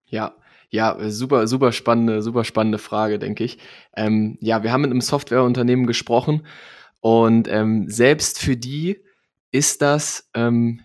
Ja, 0.05 0.35
ja, 0.69 0.97
super, 1.09 1.47
super 1.47 1.71
spannende, 1.71 2.21
super 2.21 2.43
spannende 2.43 2.77
Frage, 2.77 3.17
denke 3.17 3.43
ich. 3.43 3.57
Ähm, 3.95 4.37
ja, 4.41 4.61
wir 4.61 4.71
haben 4.71 4.81
mit 4.81 4.91
einem 4.91 5.01
Softwareunternehmen 5.01 5.87
gesprochen 5.87 6.45
und 6.99 7.47
ähm, 7.47 7.89
selbst 7.89 8.39
für 8.39 8.57
die 8.57 8.99
ist 9.53 9.81
das, 9.81 10.29
ähm, 10.33 10.81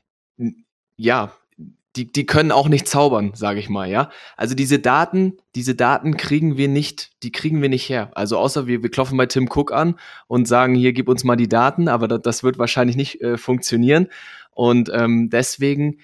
ja, 0.96 1.32
die, 1.96 2.12
die 2.12 2.26
können 2.26 2.52
auch 2.52 2.68
nicht 2.68 2.86
zaubern, 2.86 3.32
sage 3.34 3.58
ich 3.58 3.68
mal, 3.68 3.90
ja. 3.90 4.10
Also 4.36 4.54
diese 4.54 4.78
Daten, 4.78 5.38
diese 5.56 5.74
Daten 5.74 6.16
kriegen 6.16 6.56
wir 6.56 6.68
nicht, 6.68 7.10
die 7.24 7.32
kriegen 7.32 7.60
wir 7.60 7.68
nicht 7.68 7.88
her. 7.88 8.12
Also 8.14 8.38
außer 8.38 8.66
wir, 8.68 8.82
wir 8.82 8.90
klopfen 8.90 9.16
bei 9.16 9.26
Tim 9.26 9.48
Cook 9.52 9.72
an 9.72 9.98
und 10.28 10.46
sagen, 10.46 10.74
hier 10.74 10.92
gib 10.92 11.08
uns 11.08 11.24
mal 11.24 11.34
die 11.34 11.48
Daten, 11.48 11.88
aber 11.88 12.06
das, 12.06 12.20
das 12.22 12.44
wird 12.44 12.58
wahrscheinlich 12.58 12.96
nicht 12.96 13.20
äh, 13.22 13.38
funktionieren. 13.38 14.08
Und 14.52 14.90
ähm, 14.92 15.30
deswegen, 15.30 15.98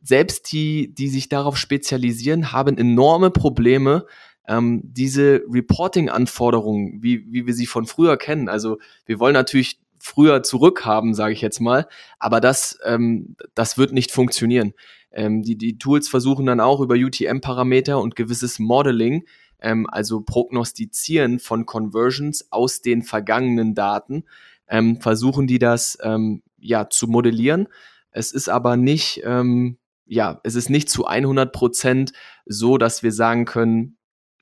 selbst 0.00 0.52
die, 0.52 0.94
die 0.94 1.08
sich 1.08 1.28
darauf 1.28 1.58
spezialisieren, 1.58 2.52
haben 2.52 2.78
enorme 2.78 3.30
Probleme, 3.30 4.06
ähm, 4.48 4.80
diese 4.84 5.42
Reporting-Anforderungen, 5.48 7.02
wie, 7.02 7.30
wie 7.32 7.46
wir 7.46 7.52
sie 7.52 7.66
von 7.66 7.84
früher 7.84 8.16
kennen. 8.16 8.48
Also 8.48 8.78
wir 9.04 9.18
wollen 9.18 9.34
natürlich 9.34 9.80
früher 10.06 10.42
zurückhaben, 10.42 11.14
sage 11.14 11.34
ich 11.34 11.40
jetzt 11.40 11.60
mal. 11.60 11.88
Aber 12.18 12.40
das, 12.40 12.78
ähm, 12.84 13.36
das 13.54 13.76
wird 13.76 13.92
nicht 13.92 14.12
funktionieren. 14.12 14.72
Ähm, 15.10 15.42
die, 15.42 15.56
die 15.56 15.78
Tools 15.78 16.08
versuchen 16.08 16.46
dann 16.46 16.60
auch 16.60 16.80
über 16.80 16.94
UTM-Parameter 16.94 18.00
und 18.00 18.16
gewisses 18.16 18.58
Modeling, 18.58 19.24
ähm, 19.60 19.86
also 19.90 20.20
Prognostizieren 20.20 21.40
von 21.40 21.66
Conversions 21.66 22.52
aus 22.52 22.82
den 22.82 23.02
vergangenen 23.02 23.74
Daten, 23.74 24.24
ähm, 24.68 25.00
versuchen 25.00 25.46
die 25.46 25.58
das 25.58 25.98
ähm, 26.02 26.42
ja 26.58 26.88
zu 26.88 27.08
modellieren. 27.08 27.68
Es 28.10 28.32
ist 28.32 28.48
aber 28.48 28.76
nicht, 28.76 29.22
ähm, 29.24 29.78
ja, 30.06 30.40
es 30.44 30.54
ist 30.54 30.70
nicht 30.70 30.88
zu 30.88 31.06
100 31.06 31.52
Prozent 31.52 32.12
so, 32.46 32.78
dass 32.78 33.02
wir 33.02 33.12
sagen 33.12 33.44
können, 33.44 33.96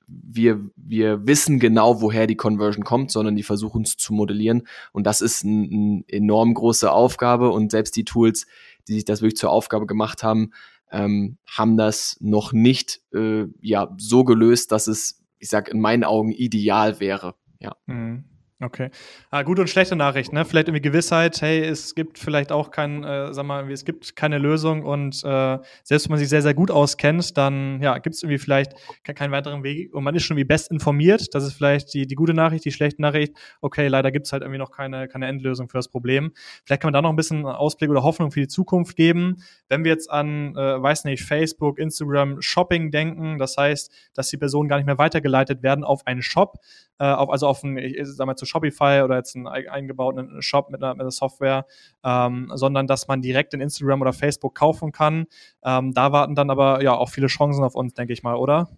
wir, 0.07 0.69
wir 0.75 1.25
wissen 1.27 1.59
genau, 1.59 2.01
woher 2.01 2.27
die 2.27 2.35
Conversion 2.35 2.83
kommt, 2.83 3.11
sondern 3.11 3.35
die 3.35 3.43
versuchen 3.43 3.83
es 3.83 3.97
zu 3.97 4.13
modellieren. 4.13 4.67
Und 4.91 5.05
das 5.05 5.21
ist 5.21 5.43
eine 5.43 5.65
ein 5.65 6.05
enorm 6.07 6.53
große 6.53 6.91
Aufgabe. 6.91 7.49
Und 7.49 7.71
selbst 7.71 7.95
die 7.95 8.05
Tools, 8.05 8.45
die 8.87 8.93
sich 8.93 9.05
das 9.05 9.21
wirklich 9.21 9.37
zur 9.37 9.51
Aufgabe 9.51 9.85
gemacht 9.85 10.23
haben, 10.23 10.51
ähm, 10.91 11.37
haben 11.47 11.77
das 11.77 12.17
noch 12.19 12.53
nicht 12.53 13.01
äh, 13.13 13.45
ja, 13.61 13.93
so 13.97 14.23
gelöst, 14.23 14.71
dass 14.71 14.87
es, 14.87 15.23
ich 15.39 15.49
sag, 15.49 15.69
in 15.69 15.79
meinen 15.79 16.03
Augen 16.03 16.31
ideal 16.31 16.99
wäre. 16.99 17.35
Ja. 17.59 17.75
Mhm. 17.85 18.25
Okay. 18.61 18.89
Ah, 19.31 19.43
gute 19.43 19.59
und 19.59 19.67
schlechte 19.69 19.97
Nachricht, 19.97 20.31
ne? 20.31 20.45
Vielleicht 20.45 20.69
irgendwie 20.69 20.81
Gewissheit, 20.81 21.41
hey, 21.41 21.59
es 21.59 21.93
gibt 21.93 22.17
vielleicht 22.17 22.53
auch 22.53 22.71
kein, 22.71 23.03
äh, 23.03 23.33
sag 23.33 23.45
mal, 23.45 23.69
es 23.69 23.83
gibt 23.83 24.15
keine 24.15 24.37
Lösung 24.37 24.83
und 24.83 25.21
äh, 25.25 25.59
selbst 25.83 26.05
wenn 26.05 26.11
man 26.11 26.19
sich 26.19 26.29
sehr, 26.29 26.41
sehr 26.41 26.53
gut 26.53 26.71
auskennt, 26.71 27.37
dann 27.37 27.81
ja, 27.81 27.97
gibt 27.97 28.15
es 28.15 28.23
irgendwie 28.23 28.37
vielleicht 28.37 28.73
keinen 29.03 29.33
weiteren 29.33 29.63
Weg 29.63 29.93
und 29.93 30.05
man 30.05 30.15
ist 30.15 30.23
schon 30.23 30.37
wie 30.37 30.45
best 30.45 30.71
informiert. 30.71 31.35
Das 31.35 31.43
ist 31.43 31.51
vielleicht 31.51 31.93
die, 31.93 32.07
die 32.07 32.15
gute 32.15 32.33
Nachricht, 32.33 32.63
die 32.63 32.71
schlechte 32.71 33.01
Nachricht, 33.01 33.33
okay, 33.59 33.89
leider 33.89 34.09
gibt 34.09 34.25
es 34.25 34.31
halt 34.31 34.41
irgendwie 34.41 34.59
noch 34.59 34.71
keine, 34.71 35.09
keine 35.09 35.27
Endlösung 35.27 35.67
für 35.67 35.77
das 35.77 35.89
Problem. 35.89 36.31
Vielleicht 36.63 36.81
kann 36.81 36.87
man 36.87 36.93
da 36.93 37.01
noch 37.01 37.09
ein 37.09 37.17
bisschen 37.17 37.45
Ausblick 37.45 37.89
oder 37.89 38.03
Hoffnung 38.03 38.31
für 38.31 38.39
die 38.39 38.47
Zukunft 38.47 38.95
geben. 38.95 39.35
Wenn 39.67 39.83
wir 39.83 39.91
jetzt 39.91 40.09
an, 40.09 40.55
äh, 40.55 40.81
weiß 40.81 41.03
nicht, 41.03 41.23
Facebook, 41.23 41.77
Instagram, 41.77 42.41
Shopping 42.41 42.89
denken, 42.89 43.37
das 43.37 43.57
heißt, 43.57 43.91
dass 44.13 44.29
die 44.29 44.37
Personen 44.37 44.69
gar 44.69 44.77
nicht 44.77 44.85
mehr 44.85 44.97
weitergeleitet 44.97 45.61
werden 45.61 45.83
auf 45.83 46.07
einen 46.07 46.21
Shop, 46.21 46.59
äh, 46.99 47.03
auf, 47.03 47.29
also 47.29 47.47
auf 47.47 47.61
einen, 47.61 47.77
ich 47.77 47.99
sag 48.03 48.25
mal, 48.25 48.35
zu 48.45 48.49
Shopify 48.49 49.01
oder 49.03 49.17
jetzt 49.17 49.35
einen 49.35 49.47
eingebauten 49.47 50.41
Shop 50.41 50.69
mit 50.69 50.81
einer, 50.81 50.93
mit 50.93 51.01
einer 51.01 51.11
Software, 51.11 51.65
ähm, 52.03 52.51
sondern 52.53 52.87
dass 52.87 53.07
man 53.07 53.21
direkt 53.21 53.53
in 53.53 53.61
Instagram 53.61 54.01
oder 54.01 54.13
Facebook 54.13 54.55
kaufen 54.55 54.91
kann. 54.91 55.25
Ähm, 55.63 55.93
da 55.93 56.11
warten 56.11 56.35
dann 56.35 56.49
aber 56.49 56.81
ja 56.83 56.95
auch 56.95 57.09
viele 57.09 57.27
Chancen 57.27 57.63
auf 57.63 57.75
uns, 57.75 57.93
denke 57.93 58.13
ich 58.13 58.23
mal, 58.23 58.35
oder? 58.35 58.69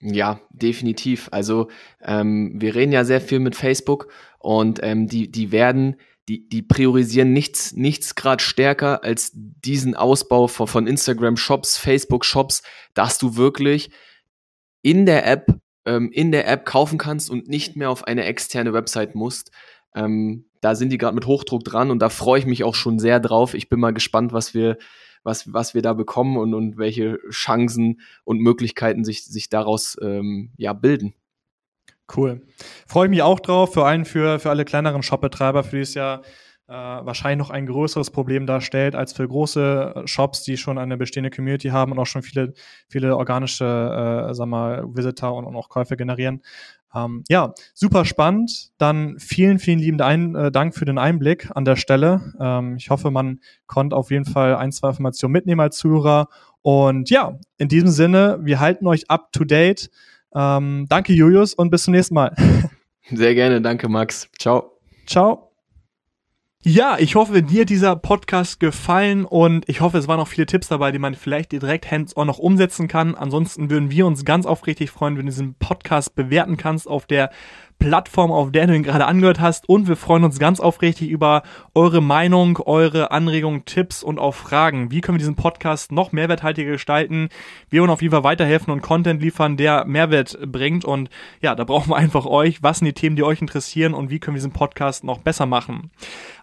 Ja, 0.00 0.40
definitiv. 0.50 1.28
Also 1.30 1.68
ähm, 2.00 2.52
wir 2.56 2.74
reden 2.74 2.92
ja 2.92 3.04
sehr 3.04 3.20
viel 3.20 3.38
mit 3.38 3.54
Facebook 3.54 4.08
und 4.38 4.80
ähm, 4.82 5.08
die, 5.08 5.30
die 5.30 5.52
werden, 5.52 5.96
die, 6.26 6.48
die 6.48 6.62
priorisieren 6.62 7.34
nichts, 7.34 7.72
nichts 7.72 8.14
gerade 8.14 8.42
stärker 8.42 9.04
als 9.04 9.32
diesen 9.34 9.94
Ausbau 9.94 10.46
von, 10.46 10.66
von 10.68 10.86
Instagram 10.86 11.36
Shops, 11.36 11.76
Facebook 11.76 12.24
Shops, 12.24 12.62
dass 12.94 13.18
du 13.18 13.36
wirklich 13.36 13.90
in 14.80 15.04
der 15.04 15.26
App 15.26 15.60
ähm, 15.84 16.10
in 16.12 16.32
der 16.32 16.48
App 16.48 16.64
kaufen 16.64 16.98
kannst 16.98 17.30
und 17.30 17.48
nicht 17.48 17.76
mehr 17.76 17.90
auf 17.90 18.04
eine 18.04 18.24
externe 18.24 18.72
Website 18.72 19.14
musst. 19.14 19.50
Ähm, 19.94 20.46
da 20.60 20.74
sind 20.74 20.90
die 20.90 20.98
gerade 20.98 21.14
mit 21.14 21.26
Hochdruck 21.26 21.64
dran 21.64 21.90
und 21.90 22.00
da 22.00 22.08
freue 22.08 22.38
ich 22.38 22.46
mich 22.46 22.64
auch 22.64 22.74
schon 22.74 22.98
sehr 22.98 23.20
drauf. 23.20 23.54
Ich 23.54 23.68
bin 23.68 23.80
mal 23.80 23.92
gespannt, 23.92 24.32
was 24.32 24.54
wir, 24.54 24.76
was, 25.22 25.52
was 25.52 25.74
wir 25.74 25.82
da 25.82 25.94
bekommen 25.94 26.36
und, 26.36 26.54
und 26.54 26.76
welche 26.76 27.18
Chancen 27.30 28.00
und 28.24 28.40
Möglichkeiten 28.40 29.04
sich, 29.04 29.24
sich 29.24 29.48
daraus 29.48 29.96
ähm, 30.02 30.50
ja, 30.56 30.72
bilden. 30.72 31.14
Cool. 32.14 32.42
Freue 32.86 33.06
ich 33.06 33.10
mich 33.10 33.22
auch 33.22 33.40
drauf, 33.40 33.72
vor 33.72 33.86
allem 33.86 34.04
für, 34.04 34.38
für 34.40 34.50
alle 34.50 34.64
kleineren 34.64 35.02
Shopbetreiber, 35.02 35.62
für 35.62 35.76
die 35.76 35.82
es 35.82 35.94
ja 35.94 36.16
äh, 36.16 36.20
wahrscheinlich 36.72 37.38
noch 37.38 37.50
ein 37.50 37.66
größeres 37.66 38.10
Problem 38.10 38.46
darstellt 38.46 38.94
als 38.94 39.12
für 39.12 39.26
große 39.26 39.94
äh, 39.96 40.06
Shops, 40.06 40.42
die 40.42 40.56
schon 40.56 40.78
eine 40.78 40.96
bestehende 40.96 41.30
Community 41.30 41.68
haben 41.68 41.92
und 41.92 41.98
auch 41.98 42.06
schon 42.06 42.22
viele, 42.22 42.54
viele 42.88 43.16
organische, 43.16 43.64
äh, 44.30 44.34
sag 44.34 44.46
mal, 44.46 44.84
Visitor 44.86 45.34
und, 45.34 45.44
und 45.44 45.56
auch 45.56 45.68
Käufe 45.68 45.96
generieren. 45.96 46.42
Ähm, 46.94 47.24
ja, 47.28 47.54
super 47.74 48.04
spannend. 48.04 48.70
Dann 48.78 49.18
vielen, 49.18 49.58
vielen 49.58 49.78
lieben 49.78 50.00
Ein 50.00 50.34
äh, 50.34 50.50
Dank 50.50 50.74
für 50.74 50.84
den 50.84 50.98
Einblick 50.98 51.50
an 51.54 51.64
der 51.64 51.76
Stelle. 51.76 52.32
Ähm, 52.40 52.76
ich 52.76 52.90
hoffe, 52.90 53.10
man 53.10 53.40
konnte 53.66 53.96
auf 53.96 54.10
jeden 54.10 54.24
Fall 54.24 54.56
ein, 54.56 54.72
zwei 54.72 54.88
Informationen 54.88 55.32
mitnehmen 55.32 55.60
als 55.60 55.76
Zuhörer. 55.76 56.28
Und 56.62 57.10
ja, 57.10 57.38
in 57.58 57.68
diesem 57.68 57.88
Sinne, 57.88 58.38
wir 58.42 58.60
halten 58.60 58.86
euch 58.86 59.08
up 59.08 59.32
to 59.32 59.44
date. 59.44 59.90
Ähm, 60.34 60.86
danke, 60.88 61.12
Julius, 61.12 61.54
und 61.54 61.70
bis 61.70 61.84
zum 61.84 61.92
nächsten 61.92 62.14
Mal. 62.14 62.34
Sehr 63.10 63.34
gerne, 63.34 63.60
danke, 63.60 63.88
Max. 63.88 64.28
Ciao. 64.38 64.78
Ciao. 65.06 65.49
Ja, 66.62 66.98
ich 66.98 67.14
hoffe, 67.14 67.42
dir 67.42 67.64
dieser 67.64 67.96
Podcast 67.96 68.60
gefallen 68.60 69.24
und 69.24 69.66
ich 69.66 69.80
hoffe, 69.80 69.96
es 69.96 70.08
waren 70.08 70.20
auch 70.20 70.28
viele 70.28 70.44
Tipps 70.44 70.68
dabei, 70.68 70.92
die 70.92 70.98
man 70.98 71.14
vielleicht 71.14 71.52
direkt 71.52 71.90
hands-on 71.90 72.26
noch 72.26 72.38
umsetzen 72.38 72.86
kann. 72.86 73.14
Ansonsten 73.14 73.70
würden 73.70 73.90
wir 73.90 74.06
uns 74.06 74.26
ganz 74.26 74.44
aufrichtig 74.44 74.90
freuen, 74.90 75.16
wenn 75.16 75.24
du 75.24 75.32
diesen 75.32 75.54
Podcast 75.54 76.14
bewerten 76.14 76.58
kannst 76.58 76.86
auf 76.86 77.06
der 77.06 77.30
Plattform, 77.80 78.30
auf 78.30 78.52
der 78.52 78.68
du 78.68 78.76
ihn 78.76 78.84
gerade 78.84 79.06
angehört 79.06 79.40
hast. 79.40 79.68
Und 79.68 79.88
wir 79.88 79.96
freuen 79.96 80.22
uns 80.22 80.38
ganz 80.38 80.60
aufrichtig 80.60 81.08
über 81.10 81.42
eure 81.74 82.00
Meinung, 82.00 82.58
eure 82.58 83.10
Anregungen, 83.10 83.64
Tipps 83.64 84.04
und 84.04 84.20
auch 84.20 84.34
Fragen. 84.34 84.92
Wie 84.92 85.00
können 85.00 85.16
wir 85.16 85.20
diesen 85.20 85.34
Podcast 85.34 85.90
noch 85.90 86.12
mehrwerthaltiger 86.12 86.70
gestalten? 86.70 87.30
Wir 87.70 87.80
wollen 87.80 87.90
auf 87.90 88.02
jeden 88.02 88.12
Fall 88.12 88.22
weiterhelfen 88.22 88.72
und 88.72 88.82
Content 88.82 89.20
liefern, 89.20 89.56
der 89.56 89.86
Mehrwert 89.86 90.38
bringt. 90.46 90.84
Und 90.84 91.10
ja, 91.40 91.56
da 91.56 91.64
brauchen 91.64 91.90
wir 91.90 91.96
einfach 91.96 92.26
euch. 92.26 92.62
Was 92.62 92.78
sind 92.78 92.86
die 92.86 92.92
Themen, 92.92 93.16
die 93.16 93.24
euch 93.24 93.40
interessieren 93.40 93.94
und 93.94 94.10
wie 94.10 94.20
können 94.20 94.36
wir 94.36 94.40
diesen 94.40 94.52
Podcast 94.52 95.02
noch 95.02 95.18
besser 95.18 95.46
machen? 95.46 95.90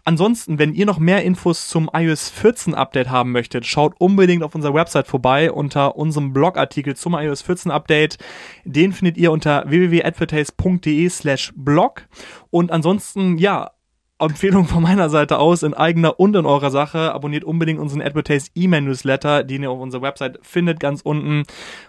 Ansonsten, 0.07 0.57
wenn 0.57 0.73
ihr 0.73 0.85
noch 0.85 0.99
mehr 0.99 1.23
Infos 1.23 1.67
zum 1.67 1.89
iOS 1.93 2.29
14 2.29 2.73
Update 2.73 3.09
haben 3.09 3.33
möchtet, 3.33 3.65
schaut 3.65 3.93
unbedingt 3.99 4.41
auf 4.41 4.55
unserer 4.55 4.73
Website 4.73 5.05
vorbei 5.05 5.51
unter 5.51 5.97
unserem 5.97 6.31
Blogartikel 6.31 6.95
zum 6.95 7.13
iOS 7.13 7.41
14 7.41 7.71
Update. 7.71 8.17
Den 8.63 8.93
findet 8.93 9.17
ihr 9.17 9.33
unter 9.33 9.69
www.advertise.de 9.69 11.09
slash 11.27 11.51
blog. 11.55 12.07
Und 12.51 12.71
ansonsten, 12.71 13.37
ja, 13.37 13.71
Empfehlung 14.19 14.65
von 14.65 14.81
meiner 14.81 15.09
Seite 15.09 15.37
aus 15.37 15.61
in 15.61 15.75
eigener 15.75 16.19
und 16.19 16.35
in 16.35 16.47
eurer 16.47 16.71
Sache. 16.71 17.13
Abonniert 17.13 17.43
unbedingt 17.43 17.79
unseren 17.79 18.01
Advertise 18.01 18.49
E-Mail 18.55 18.81
Newsletter, 18.81 19.43
den 19.43 19.61
ihr 19.61 19.69
auf 19.69 19.79
unserer 19.79 20.01
Website 20.01 20.39
findet, 20.41 20.79
ganz 20.79 21.01
unten. 21.01 21.43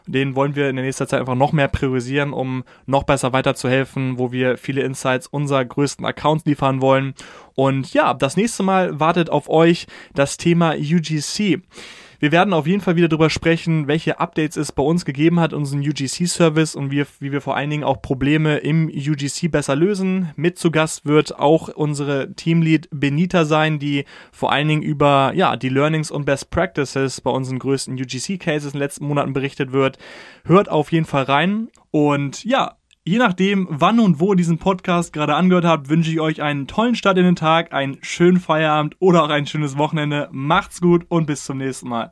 Den 0.06 0.36
wollen 0.36 0.54
wir 0.54 0.68
in 0.68 0.76
der 0.76 0.84
nächsten 0.84 1.06
Zeit 1.06 1.20
einfach 1.20 1.36
noch 1.36 1.52
mehr 1.52 1.68
priorisieren, 1.68 2.34
um 2.34 2.64
noch 2.84 3.04
besser 3.04 3.32
weiterzuhelfen, 3.32 4.18
wo 4.18 4.30
wir 4.30 4.58
viele 4.58 4.82
Insights 4.82 5.26
unserer 5.26 5.64
größten 5.64 6.04
Accounts 6.04 6.44
liefern 6.44 6.82
wollen. 6.82 7.14
Und 7.54 7.94
ja, 7.94 8.12
das 8.12 8.36
nächste 8.36 8.62
Mal 8.62 9.00
wartet 9.00 9.30
auf 9.30 9.48
euch 9.48 9.86
das 10.14 10.36
Thema 10.36 10.74
UGC. 10.74 11.62
Wir 12.20 12.32
werden 12.32 12.52
auf 12.52 12.66
jeden 12.66 12.80
Fall 12.80 12.96
wieder 12.96 13.06
darüber 13.06 13.30
sprechen, 13.30 13.86
welche 13.86 14.18
Updates 14.18 14.56
es 14.56 14.72
bei 14.72 14.82
uns 14.82 15.04
gegeben 15.04 15.38
hat, 15.38 15.52
unseren 15.52 15.80
UGC-Service 15.80 16.74
und 16.74 16.90
wie, 16.90 17.04
wie 17.20 17.30
wir 17.30 17.40
vor 17.40 17.54
allen 17.54 17.70
Dingen 17.70 17.84
auch 17.84 18.02
Probleme 18.02 18.58
im 18.58 18.88
UGC 18.88 19.48
besser 19.48 19.76
lösen. 19.76 20.32
Mit 20.34 20.58
zu 20.58 20.72
Gast 20.72 21.06
wird 21.06 21.38
auch 21.38 21.68
unsere 21.68 22.34
Teamlead 22.34 22.88
Benita 22.90 23.44
sein, 23.44 23.78
die 23.78 24.04
vor 24.32 24.50
allen 24.50 24.66
Dingen 24.66 24.82
über 24.82 25.32
ja, 25.36 25.56
die 25.56 25.68
Learnings 25.68 26.10
und 26.10 26.24
Best 26.24 26.50
Practices 26.50 27.20
bei 27.20 27.30
unseren 27.30 27.60
größten 27.60 27.94
UGC-Cases 27.94 28.72
in 28.72 28.72
den 28.72 28.80
letzten 28.80 29.06
Monaten 29.06 29.32
berichtet 29.32 29.70
wird. 29.70 29.98
Hört 30.44 30.68
auf 30.68 30.90
jeden 30.90 31.06
Fall 31.06 31.22
rein. 31.22 31.68
Und 31.92 32.44
ja, 32.44 32.77
Je 33.08 33.16
nachdem, 33.16 33.66
wann 33.70 34.00
und 34.00 34.20
wo 34.20 34.34
ihr 34.34 34.36
diesen 34.36 34.58
Podcast 34.58 35.14
gerade 35.14 35.34
angehört 35.34 35.64
habt, 35.64 35.88
wünsche 35.88 36.10
ich 36.10 36.20
euch 36.20 36.42
einen 36.42 36.66
tollen 36.66 36.94
Start 36.94 37.16
in 37.16 37.24
den 37.24 37.36
Tag, 37.36 37.72
einen 37.72 37.96
schönen 38.02 38.38
Feierabend 38.38 38.96
oder 38.98 39.24
auch 39.24 39.30
ein 39.30 39.46
schönes 39.46 39.78
Wochenende. 39.78 40.28
Macht's 40.30 40.82
gut 40.82 41.06
und 41.08 41.24
bis 41.24 41.42
zum 41.42 41.56
nächsten 41.56 41.88
Mal. 41.88 42.10